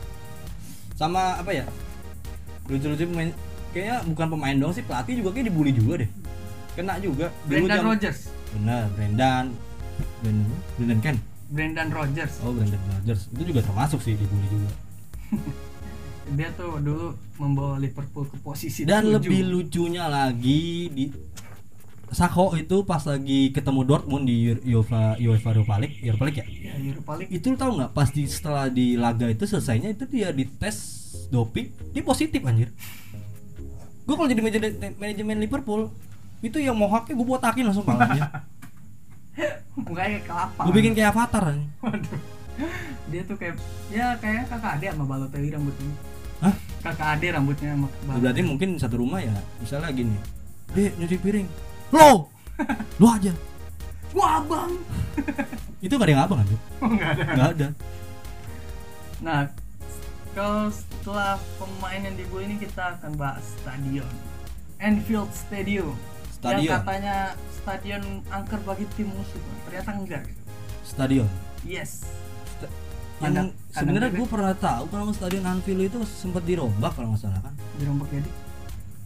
Sama 0.95 1.39
apa 1.39 1.51
ya? 1.53 1.67
Lucu-lucu 2.67 3.05
pemain 3.07 3.31
kayaknya 3.71 3.97
bukan 4.09 4.27
pemain 4.31 4.57
doang 4.57 4.75
sih 4.75 4.83
pelatih 4.83 5.23
juga 5.23 5.31
kayak 5.37 5.47
dibully 5.53 5.71
juga 5.71 6.03
deh. 6.03 6.11
Kena 6.75 6.99
juga. 6.99 7.31
Brendan 7.47 7.79
jam- 7.79 7.87
Rodgers. 7.87 8.19
Bener, 8.55 8.85
Brendan. 8.97 9.45
Brendan, 10.23 10.51
Brendan 10.75 10.99
Ken. 10.99 11.17
Brendan 11.53 11.89
Rodgers. 11.93 12.35
Oh, 12.43 12.51
Brendan 12.51 12.83
Rodgers. 12.89 13.31
Itu 13.31 13.43
juga 13.45 13.61
termasuk 13.63 14.03
sih 14.03 14.19
dibully 14.19 14.49
juga. 14.51 14.71
Dia 16.33 16.49
tuh 16.57 16.81
dulu 16.81 17.13
membawa 17.37 17.77
Liverpool 17.77 18.25
ke 18.25 18.37
posisi 18.41 18.89
Dan 18.89 19.05
tujuh. 19.05 19.15
lebih 19.21 19.41
lucunya 19.45 20.09
lagi 20.09 20.89
di 20.89 21.05
Sako 22.15 22.55
itu 22.55 22.87
pas 22.87 23.03
lagi 23.03 23.51
ketemu 23.51 23.81
Dortmund 23.83 24.23
di 24.23 24.47
UEFA 24.71 25.19
UEFA 25.19 25.49
Europa 25.51 25.75
League, 25.83 25.99
Europa 25.99 26.25
League 26.31 26.39
ya. 26.39 26.47
Ya, 26.47 26.75
Europa 26.95 27.13
League. 27.19 27.31
Itu 27.35 27.51
tahu 27.59 27.71
nggak 27.75 27.91
pas 27.91 28.09
di 28.15 28.23
setelah 28.31 28.71
di 28.71 28.95
laga 28.95 29.27
itu 29.27 29.43
selesainya 29.43 29.91
itu 29.91 30.07
dia 30.07 30.31
dites 30.31 30.79
doping, 31.35 31.75
dia 31.91 32.07
positif 32.07 32.39
anjir. 32.47 32.71
Gue 34.07 34.15
kalau 34.15 34.31
jadi 34.31 34.47
manajemen, 34.47 34.95
manajemen 34.95 35.37
Liverpool 35.43 35.91
itu 36.39 36.63
yang 36.63 36.79
mohawknya 36.79 37.19
gue 37.19 37.27
botakin 37.27 37.67
langsung 37.67 37.83
palanya. 37.83 38.31
Mukanya 39.75 40.23
kayak 40.23 40.25
kelapa. 40.31 40.61
gue 40.71 40.75
bikin 40.77 40.93
kayak 40.95 41.11
avatar. 41.11 41.45
Waduh. 41.83 42.21
Dia 43.11 43.23
tuh 43.27 43.35
kayak 43.35 43.59
ya 43.91 44.15
kayak 44.23 44.47
kakak 44.47 44.79
ade 44.79 44.87
sama 44.95 45.03
Balotelli 45.09 45.51
rambutnya. 45.51 46.14
Hah? 46.43 46.55
Kakak 46.85 47.09
ade 47.19 47.27
rambutnya 47.33 47.73
sama 47.75 47.89
Balotelli. 47.89 48.21
Berarti 48.21 48.41
mungkin 48.45 48.69
satu 48.77 48.97
rumah 49.01 49.21
ya, 49.23 49.35
misalnya 49.61 49.91
gini. 49.95 50.17
Dek, 50.75 50.93
nyuci 50.99 51.17
piring. 51.21 51.49
Lo, 51.95 52.27
lo 52.99 53.07
aja. 53.07 53.31
Wah, 54.15 54.43
Bang. 54.47 54.75
Itu 55.85 55.95
gak 55.95 56.07
ada 56.09 56.13
yang 56.15 56.25
abang 56.27 56.43
anjir. 56.43 56.59
Oh, 56.83 56.89
enggak 56.91 57.11
ada. 57.15 57.25
Gak 57.35 57.49
ada. 57.55 57.69
Nah, 59.23 59.41
kalau 60.35 60.67
setelah 60.73 61.39
pemain 61.63 62.01
yang 62.03 62.17
dibully 62.19 62.51
ini 62.51 62.57
kita 62.59 62.99
akan 62.99 63.15
bahas 63.15 63.47
stadion. 63.63 64.11
Anfield 64.83 65.31
Stadium. 65.31 65.95
Stadion. 66.35 66.67
Yang 66.67 66.75
katanya 66.83 67.17
stadion 67.55 68.03
angker 68.29 68.61
bagi 68.67 68.85
tim 68.99 69.09
musuh. 69.15 69.41
Ternyata 69.71 69.91
enggak 69.95 70.23
gitu. 70.27 70.43
Stadion. 70.83 71.31
Yes. 71.63 72.05
Yang 73.31 73.49
sebenarnya 73.71 74.11
gue 74.13 74.27
pernah 74.27 74.55
tahu 74.55 74.83
kalau 74.89 75.05
stadion 75.11 75.45
Anfield 75.45 75.83
itu 75.83 75.99
sempat 76.05 76.43
dirombak 76.43 76.93
kalau 76.93 77.13
nggak 77.13 77.23
salah 77.23 77.41
kan 77.41 77.55
Dirombak 77.77 78.09
jadi 78.11 78.31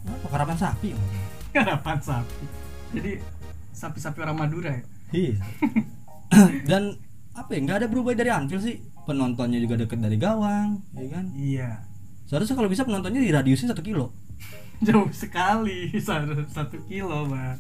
apa 0.09 0.27
karapan 0.27 0.57
sapi 0.57 0.89
salah. 0.91 1.11
harapan 1.59 1.99
sapi. 2.01 2.45
Jadi 2.91 3.13
sapi-sapi 3.71 4.19
orang 4.19 4.39
Madura 4.39 4.71
ya. 4.73 4.83
iya 5.11 5.37
dan 6.71 6.99
apa 7.33 7.51
ya 7.53 7.61
nggak 7.63 7.79
ada 7.81 7.89
berubah 7.89 8.13
dari 8.13 8.29
Anfield 8.29 8.61
sih 8.61 8.77
penontonnya 9.05 9.57
juga 9.57 9.79
deket 9.79 10.03
dari 10.03 10.19
gawang 10.19 10.83
ya 10.93 11.07
kan 11.09 11.31
Iya. 11.33 11.71
seharusnya 12.27 12.55
kalau 12.55 12.69
bisa 12.69 12.83
penontonnya 12.83 13.23
di 13.23 13.31
radiusnya 13.31 13.73
satu 13.73 13.81
kilo 13.81 14.11
Jauh 14.87 15.11
sekali 15.11 15.91
satu, 15.99 16.39
satu 16.47 16.79
kilo 16.87 17.27
bang. 17.27 17.59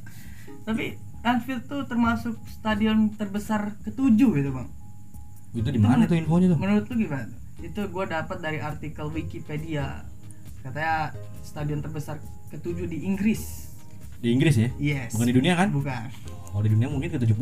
Tapi 0.62 0.94
Anfield 1.20 1.66
tuh 1.66 1.82
termasuk 1.82 2.38
stadion 2.46 3.10
terbesar 3.10 3.74
ketujuh 3.82 4.38
gitu 4.38 4.50
bang. 4.54 4.68
Itu 5.50 5.68
di 5.68 5.78
mana 5.78 6.02
Itu 6.02 6.10
tuh 6.10 6.18
infonya 6.18 6.46
tuh 6.48 6.58
Menurut 6.58 6.84
lu 6.84 6.94
gimana? 6.98 7.32
Itu 7.58 7.80
gue 7.84 8.04
dapat 8.06 8.38
dari 8.38 8.58
artikel 8.58 9.06
Wikipedia. 9.08 10.04
Katanya 10.60 11.10
stadion 11.40 11.80
terbesar 11.80 12.18
ketujuh 12.48 12.86
di 12.86 13.02
Inggris. 13.02 13.70
di 14.18 14.28
Inggris 14.28 14.56
ya 14.56 14.68
Yes. 14.76 15.14
bukan 15.14 15.26
di 15.26 15.36
dunia 15.36 15.54
kan 15.54 15.70
Bukan. 15.70 16.10
kalau 16.44 16.58
di 16.60 16.70
dunia 16.70 16.88
mungkin 16.88 17.06
ke 17.08 17.18
70 17.18 17.38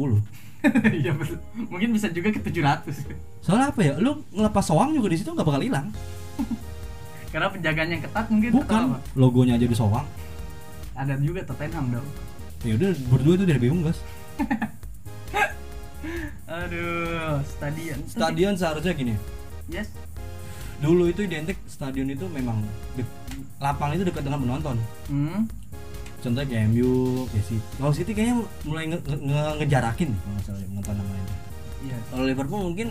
Iya 1.00 1.12
betul. 1.12 1.40
Mungkin 1.66 1.88
bisa 1.90 2.10
juga 2.10 2.28
ke 2.28 2.36
700. 2.38 3.00
soalnya 3.40 3.72
apa 3.72 3.80
ya 3.80 3.96
lu 3.96 4.20
ngelepas 4.28 4.60
soang 4.60 4.92
juga 4.92 5.08
di 5.08 5.16
situ 5.16 5.32
nggak 5.32 5.40
bakal 5.42 5.62
hilang 5.62 5.88
Karena 7.32 7.48
penjagaannya 7.48 7.94
yang 7.94 8.04
ketat 8.04 8.26
mungkin 8.28 8.50
bukan 8.52 8.82
apa? 8.92 8.98
logonya 9.14 9.56
aja 9.56 9.64
di 9.64 9.72
soang 9.72 10.04
Ada 10.92 11.16
juga 11.16 11.40
Tottenham 11.44 11.88
dong. 11.90 12.08
ya 12.60 12.72
udah 12.74 12.90
berdua 13.08 13.34
tuh 13.36 13.46
dari 13.46 13.68
unggas 13.68 13.96
Aduh, 16.46 17.42
stadion. 17.44 17.98
Stadion 18.06 18.54
seharusnya 18.54 18.94
gini 18.94 19.14
Yes. 19.66 19.90
dulu 20.76 21.08
itu 21.08 21.24
identik 21.24 21.58
stadion 21.66 22.06
itu 22.06 22.28
memang 22.28 22.60
lapang 23.58 23.96
itu 23.96 24.04
dekat 24.04 24.22
dengan 24.22 24.38
penonton 24.38 24.76
hmm. 25.08 25.48
contohnya 26.20 26.46
kayak 26.46 26.68
MU, 26.68 27.24
kayak 27.26 27.44
City. 27.48 27.64
Kalau 27.74 27.92
City 27.92 28.12
kayaknya 28.12 28.36
mulai 28.62 28.84
nge 28.86 28.98
nge- 29.00 29.22
nge- 29.24 29.54
ngejarakin 29.58 30.08
nih 30.12 30.18
kalau 30.20 30.32
nggak 30.32 30.44
salah 30.44 30.60
ya, 30.60 30.66
penonton 30.68 30.94
namanya. 30.96 31.34
iya 31.80 31.96
Kalau 32.06 32.24
Liverpool 32.24 32.62
mungkin 32.62 32.88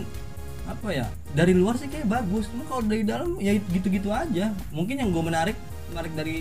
apa 0.66 0.88
ya 0.90 1.06
dari 1.32 1.54
luar 1.54 1.78
sih 1.78 1.86
kayak 1.86 2.10
bagus, 2.10 2.50
cuma 2.50 2.66
kalau 2.66 2.82
dari 2.82 3.06
dalam 3.06 3.38
ya 3.38 3.54
gitu-gitu 3.70 4.10
aja. 4.10 4.50
Mungkin 4.74 4.98
yang 4.98 5.14
gue 5.14 5.22
menarik 5.22 5.58
menarik 5.94 6.12
dari 6.12 6.36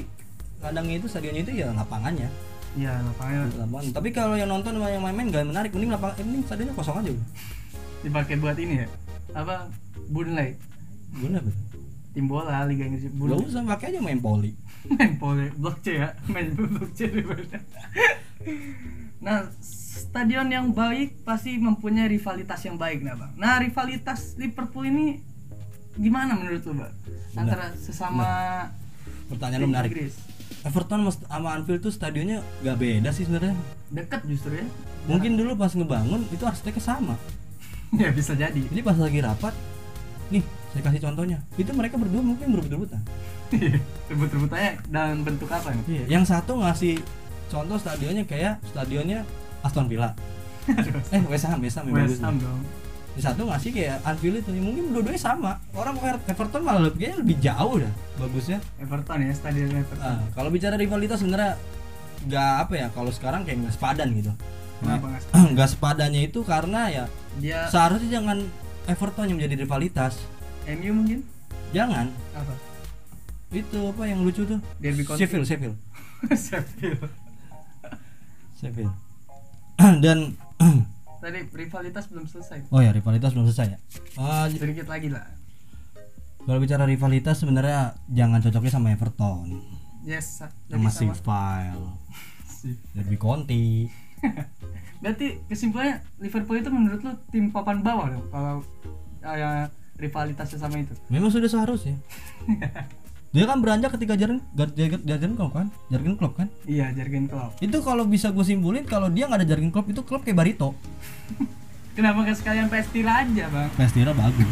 kandangnya 0.59 0.97
itu 0.97 1.07
stadionnya 1.07 1.43
itu 1.45 1.53
ya 1.53 1.71
lapangannya, 1.71 2.27
iya 2.75 2.99
lapangan 3.01 3.49
lapangan. 3.55 3.85
Tapi 3.95 4.09
kalau 4.11 4.35
yang 4.35 4.51
nonton 4.51 4.75
sama 4.75 4.91
yang 4.91 5.03
main-main 5.03 5.31
gak 5.31 5.47
menarik, 5.47 5.71
mending 5.71 5.93
lapangan, 5.95 6.15
eh, 6.19 6.25
mending 6.27 6.45
stadionnya 6.45 6.75
kosong 6.75 6.97
aja. 7.01 7.11
udah. 7.11 7.29
dipakai 8.05 8.37
buat 8.37 8.59
ini 8.61 8.85
ya 8.85 8.89
apa 9.33 9.73
Burnley 10.13 10.61
Guna 11.15 11.41
betul. 11.41 11.65
tim 12.13 12.27
bola 12.29 12.69
Liga 12.69 12.85
Inggris 12.85 13.09
Gak 13.09 13.17
Burnley 13.17 13.49
usah 13.49 13.65
pakai 13.65 13.87
aja 13.91 14.01
main 14.05 14.21
poli. 14.21 14.53
main 14.93 15.17
pole 15.17 15.49
blok 15.57 15.81
C 15.81 15.97
ya 15.97 16.13
main 16.29 16.53
blok 16.53 16.93
C 16.93 17.09
daripada. 17.09 17.59
nah 19.25 19.49
stadion 19.65 20.53
yang 20.53 20.69
baik 20.77 21.25
pasti 21.25 21.57
mempunyai 21.57 22.13
rivalitas 22.13 22.61
yang 22.61 22.77
baik 22.77 23.01
nah 23.01 23.17
bang 23.17 23.33
nah 23.41 23.57
rivalitas 23.57 24.37
Liverpool 24.37 24.85
ini 24.85 25.25
gimana 25.97 26.37
menurut 26.37 26.61
lo 26.69 26.85
bang 26.85 26.93
antara 27.35 27.73
sesama 27.75 28.29
Pertanyaan 29.25 29.65
lu 29.65 29.67
tim 29.67 29.73
menarik. 29.73 29.91
Inggris 29.97 30.15
Everton 30.65 31.05
sama 31.13 31.49
Anfield 31.53 31.85
tuh 31.85 31.93
stadionnya 31.93 32.41
gak 32.65 32.81
beda 32.81 33.13
sih 33.13 33.29
sebenarnya. 33.29 33.53
deket 33.93 34.25
justru 34.25 34.59
ya 34.59 34.67
Mungkin 35.05 35.37
dulu 35.37 35.53
pas 35.55 35.69
ngebangun 35.77 36.25
itu 36.33 36.41
arsiteknya 36.49 36.81
sama. 36.81 37.15
ya 38.01 38.09
bisa 38.09 38.33
jadi 38.33 38.57
Jadi 38.57 38.81
pas 38.81 38.97
lagi 38.97 39.21
rapat, 39.21 39.53
nih 40.33 40.41
saya 40.73 40.83
kasih 40.89 41.01
contohnya. 41.05 41.39
Itu 41.61 41.71
mereka 41.77 42.01
berdua 42.01 42.25
mungkin 42.25 42.49
berebut-rebutan. 42.57 43.05
rebut-rebutannya 44.09 44.73
dalam 44.89 45.23
bentuk 45.23 45.47
apa 45.53 45.71
nih 45.77 45.85
Iya. 45.87 46.05
Yang 46.19 46.25
satu 46.33 46.59
ngasih 46.59 46.99
contoh 47.53 47.77
stadionnya 47.77 48.25
kayak 48.25 48.65
stadionnya 48.73 49.29
Aston 49.61 49.87
Villa. 49.87 50.17
eh 51.15 51.23
West 51.29 51.45
Ham, 51.45 51.61
West 51.61 51.77
Ham. 51.77 51.93
West 51.93 52.25
Ham 52.25 52.41
dong 52.41 52.84
Yang 53.15 53.25
satu 53.25 53.47
ngasih 53.47 53.71
kayak 53.71 53.97
Anfield 54.03 54.37
itu. 54.39 54.51
Mungkin 54.53 54.85
dua-duanya 54.91 55.21
sama. 55.21 55.53
Orang 55.71 55.95
Ever- 55.97 56.23
Everton 56.27 56.63
malah 56.63 56.83
lebih 56.83 56.99
kayaknya 57.01 57.19
lebih 57.23 57.37
jauh 57.39 57.75
dah 57.79 57.93
bagusnya. 58.17 58.59
Everton 58.77 59.19
ya 59.21 59.33
stadion 59.33 59.71
Everton 59.71 60.03
Ah, 60.03 60.19
kalau 60.33 60.51
bicara 60.51 60.75
rivalitas 60.75 61.19
sebenarnya 61.19 61.55
nggak 62.25 62.53
apa 62.59 62.75
ya 62.75 62.87
kalau 62.91 63.11
sekarang 63.11 63.45
kayak 63.45 63.63
nggak 63.63 63.75
sepadan 63.75 64.09
gitu. 64.13 64.33
kenapa 64.81 65.05
nggak 65.07 65.23
Nggak 65.55 65.69
sepadannya 65.71 66.21
itu 66.25 66.41
karena 66.43 66.81
ya 66.89 67.05
dia 67.37 67.69
seharusnya 67.69 68.11
jangan 68.13 68.39
Everton 68.85 69.27
yang 69.27 69.37
menjadi 69.39 69.57
rivalitas. 69.59 70.19
MU 70.67 70.93
mungkin 70.95 71.21
Jangan. 71.71 72.07
apa 72.33 72.55
Itu 73.51 73.79
apa 73.89 74.03
yang 74.05 74.23
lucu 74.23 74.43
tuh? 74.43 74.59
Derby 74.77 75.03
County. 75.03 75.23
Sheffield, 75.23 75.47
Sheffield. 75.47 75.77
Sheffield 76.51 77.07
Sheffield. 78.57 78.95
Dan 80.05 80.35
tadi 81.25 81.41
rivalitas 81.49 82.05
belum 82.07 82.25
selesai 82.25 82.69
oh 82.69 82.79
ya 82.79 82.93
rivalitas 82.93 83.33
belum 83.33 83.49
selesai 83.49 83.67
ya. 83.67 83.79
Ah, 84.15 84.45
j- 84.47 84.61
sedikit 84.61 84.85
lagi 84.85 85.09
lah 85.09 85.25
kalau 86.45 86.61
bicara 86.61 86.85
rivalitas 86.85 87.41
sebenarnya 87.41 87.97
jangan 88.07 88.39
cocoknya 88.39 88.69
sama 88.71 88.93
Everton, 88.93 89.65
yes 90.05 90.45
sa- 90.45 90.53
sama 90.69 90.93
Sip. 92.55 92.77
Derby 92.93 93.17
County. 93.17 93.89
berarti 95.01 95.37
kesimpulannya 95.45 96.01
Liverpool 96.17 96.57
itu 96.57 96.69
menurut 96.69 97.01
lu 97.01 97.13
tim 97.29 97.49
papan 97.49 97.81
bawah 97.81 98.09
dong 98.09 98.25
kalau 98.29 98.55
uh, 99.23 99.65
rivalitasnya 99.97 100.57
sama 100.59 100.81
itu 100.81 100.93
Memang 101.09 101.29
sudah 101.29 101.45
seharusnya. 101.47 101.97
Dia 103.35 103.45
kan 103.45 103.59
beranjak 103.59 103.91
ketika 103.93 104.15
Jurgen 104.15 104.39
Jurgen 104.55 105.03
Jurgen 105.03 105.33
Klopp 105.35 105.53
kan, 105.53 105.67
Jurgen 105.91 106.15
Klopp 106.15 106.35
kan. 106.37 106.47
iya 106.65 106.95
Jurgen 106.95 107.27
Klopp 107.27 107.59
Itu 107.59 107.83
kalau 107.83 108.07
bisa 108.07 108.31
gue 108.31 108.43
simpulin 108.43 108.87
kalau 108.87 109.11
dia 109.11 109.27
nggak 109.27 109.43
ada 109.43 109.49
Jurgen 109.49 109.69
Klopp 109.69 109.91
itu 109.91 110.01
klub 110.01 110.23
kayak 110.23 110.39
Barito. 110.39 110.71
kenapa 111.97 112.23
nggak 112.23 112.37
sekalian 112.37 112.67
PS 112.67 112.89
Tira 112.91 113.13
aja 113.21 113.45
bang 113.49 113.71
Pestira 113.75 114.11
bagus. 114.13 114.47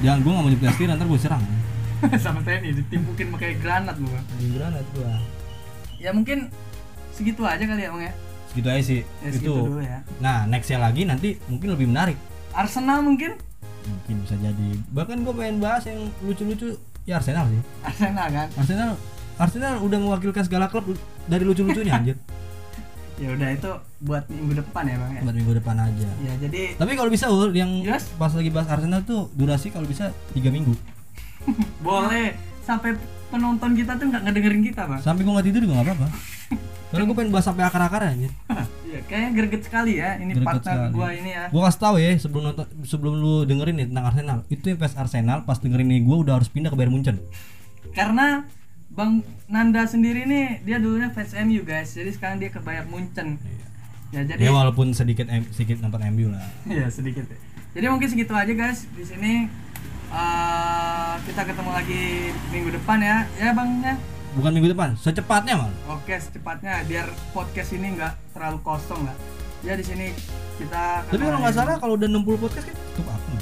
Jangan 0.00 0.18
gue 0.20 0.30
nggak 0.30 0.42
mau 0.42 0.50
jadi 0.50 0.60
Pestira 0.60 0.92
ntar 0.92 1.06
gue 1.06 1.20
serang. 1.20 1.42
sama 2.20 2.42
TNI 2.42 2.70
ditimpukin 2.74 3.30
pakai 3.30 3.54
granat 3.56 3.96
lu 3.96 4.06
bang 4.06 4.24
Di 4.34 4.46
granat 4.52 4.84
gua. 4.92 5.14
ya 5.96 6.10
mungkin 6.10 6.50
segitu 7.10 7.40
aja 7.40 7.62
kali 7.62 7.80
ya 7.80 7.90
bang 7.90 8.02
ya 8.04 8.14
Segitu 8.50 8.68
aja 8.68 8.82
sih. 8.82 9.00
ya 9.00 9.28
itu. 9.28 9.34
segitu 9.36 9.60
dulu 9.64 9.80
ya 9.80 9.98
Nah, 10.18 10.44
nextnya 10.44 10.78
lagi 10.80 11.02
nanti 11.02 11.38
mungkin 11.46 11.70
lebih 11.70 11.86
menarik. 11.86 12.18
Arsenal 12.50 12.98
mungkin 13.00 13.38
Mungkin 13.84 14.14
bisa 14.20 14.34
jadi. 14.36 14.68
Bahkan 14.90 15.22
gue 15.22 15.34
pengen 15.34 15.58
bahas 15.60 15.84
yang 15.84 16.02
lucu-lucu 16.20 16.72
ya 17.04 17.16
Arsenal 17.16 17.44
sih. 17.46 17.60
Arsenal 17.82 18.26
kan 18.28 18.48
Arsenal 18.54 18.90
Arsenal 19.34 19.74
udah 19.80 19.98
mewakilkan 19.98 20.42
segala 20.42 20.66
klub 20.66 20.84
dari 21.24 21.42
lucu-lucunya 21.42 21.92
anjir. 21.98 22.16
ya 23.14 23.30
udah 23.30 23.46
itu 23.48 23.70
buat 24.00 24.26
minggu 24.26 24.58
depan 24.58 24.82
ya 24.84 24.96
bang 24.96 25.10
ya 25.12 25.20
Buat 25.22 25.36
minggu 25.36 25.52
depan 25.54 25.76
aja. 25.78 26.08
ya 26.18 26.32
jadi 26.36 26.74
Tapi 26.74 26.92
kalau 26.92 27.06
bisa 27.08 27.26
Ul, 27.28 27.52
yang 27.52 27.70
Yes. 27.80 28.10
pas 28.12 28.28
lagi 28.28 28.50
bahas 28.50 28.66
Arsenal 28.66 29.02
tuh 29.02 29.30
durasi 29.32 29.70
kalau 29.70 29.86
bisa 29.86 30.10
tiga 30.30 30.50
minggu. 30.50 30.74
boleh 31.80 32.34
sampai 32.60 32.98
penonton 33.28 33.70
kita 33.72 33.94
tuh 33.94 34.08
nggak 34.08 34.22
ngedengerin 34.24 34.62
kita 34.64 34.82
bang 34.84 34.98
Sampai 34.98 35.22
gua 35.22 35.38
nggak 35.38 35.46
tidur 35.46 35.60
juga 35.62 35.74
nggak 35.76 35.86
apa-apa. 35.88 36.08
Karena 36.94 37.04
gue 37.04 37.16
pengen 37.16 37.30
bahas 37.30 37.44
sampai 37.44 37.64
akar-akar 37.64 38.00
anjir. 38.06 38.30
Iya, 38.84 39.00
kayaknya 39.04 39.30
greget 39.32 39.62
sekali 39.62 39.92
ya 39.96 40.14
ini 40.16 40.32
Greget 40.32 40.46
partner 40.48 40.70
sekali. 40.78 40.92
gua 40.92 41.08
ini 41.10 41.30
ya. 41.30 41.44
Gua 41.48 41.62
kasih 41.66 41.80
tahu 41.80 41.94
ya 41.96 42.08
sebelum 42.14 42.42
nonton 42.44 42.66
sebelum 42.82 43.12
lu 43.14 43.34
dengerin 43.42 43.74
nih 43.74 43.86
tentang 43.88 44.06
Arsenal. 44.06 44.38
Itu 44.46 44.64
yang 44.64 44.78
fans 44.78 44.94
Arsenal 44.94 45.38
pas 45.42 45.58
dengerin 45.58 45.88
nih 45.88 46.00
gua 46.00 46.16
udah 46.20 46.34
harus 46.36 46.46
pindah 46.46 46.68
ke 46.68 46.76
Bayern 46.76 46.90
Munchen. 46.90 47.18
Karena 47.90 48.46
Bang 48.88 49.20
Nanda 49.44 49.82
sendiri 49.84 50.22
nih 50.24 50.62
dia 50.62 50.78
dulunya 50.78 51.10
fans 51.10 51.34
MU 51.36 51.62
guys. 51.62 51.90
Jadi 51.90 52.10
sekarang 52.10 52.38
dia 52.38 52.48
ke 52.48 52.58
Bayern 52.58 52.86
Munchen. 52.86 53.42
Ya 54.08 54.22
jadi 54.22 54.38
Ya 54.40 54.50
walaupun 54.50 54.94
sedikit 54.94 55.26
M- 55.26 55.50
sedikit 55.50 55.82
nonton 55.82 55.98
MU 56.08 56.30
lah. 56.30 56.46
ya 56.64 56.86
sedikit 56.86 57.26
ya. 57.26 57.38
Jadi 57.74 57.86
mungkin 57.88 58.06
segitu 58.06 58.30
aja 58.30 58.52
guys 58.52 58.86
di 58.88 59.02
sini 59.02 59.50
eh, 60.08 61.14
kita 61.20 61.42
ketemu 61.42 61.70
lagi 61.72 62.04
minggu 62.48 62.70
depan 62.72 62.98
ya. 62.98 63.16
Ya 63.34 63.50
Bang 63.50 63.82
ya. 63.82 63.98
Bukan 64.34 64.50
minggu 64.50 64.74
depan, 64.74 64.98
secepatnya 64.98 65.54
malah. 65.54 65.78
Oke, 65.88 66.18
secepatnya 66.18 66.82
biar 66.84 67.06
podcast 67.30 67.70
ini 67.70 67.94
nggak 67.94 68.34
terlalu 68.34 68.58
kosong 68.60 69.06
lah. 69.06 69.14
Ya 69.62 69.78
di 69.78 69.84
sini 69.86 70.10
kita 70.58 71.06
Tapi 71.06 71.22
kalau 71.22 71.38
nggak 71.40 71.54
salah 71.54 71.74
kalau 71.78 71.94
udah 71.94 72.08
60 72.10 72.42
podcast 72.42 72.66
kan 72.66 72.74
tutup 72.74 73.06
akun. 73.08 73.38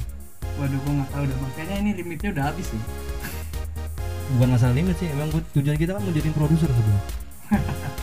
Waduh, 0.61 0.79
gua 0.79 0.93
nggak 1.01 1.11
tahu 1.11 1.23
deh. 1.25 1.39
Makanya 1.41 1.75
ini 1.81 1.91
limitnya 1.97 2.29
udah 2.31 2.45
habis 2.53 2.69
nih. 2.69 2.85
Bukan 4.33 4.49
masalah 4.49 4.75
limit 4.77 4.97
sih, 4.97 5.09
emang 5.09 5.29
gua- 5.29 5.49
tujuan 5.51 5.77
kita 5.77 5.97
kan 5.97 6.01
mau 6.01 6.13
jadiin 6.13 6.37
produser 6.37 6.69
sebelum. 6.69 7.01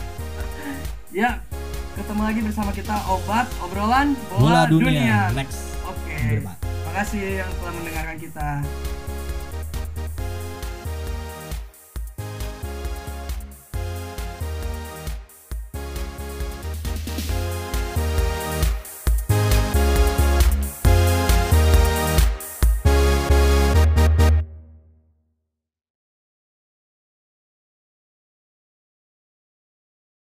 Ya, 1.10 1.42
ketemu 1.98 2.22
lagi 2.22 2.38
bersama 2.38 2.70
kita 2.70 2.94
obat 3.10 3.50
obrolan 3.58 4.14
Bola 4.30 4.62
dunia. 4.62 5.34
Next. 5.34 5.74
Oke. 5.82 6.14
Minggu 6.14 6.38
depan. 6.38 6.54
Makasih 6.86 7.42
yang 7.42 7.50
telah 7.58 7.72
mendengarkan 7.74 8.16
kita. 8.22 8.48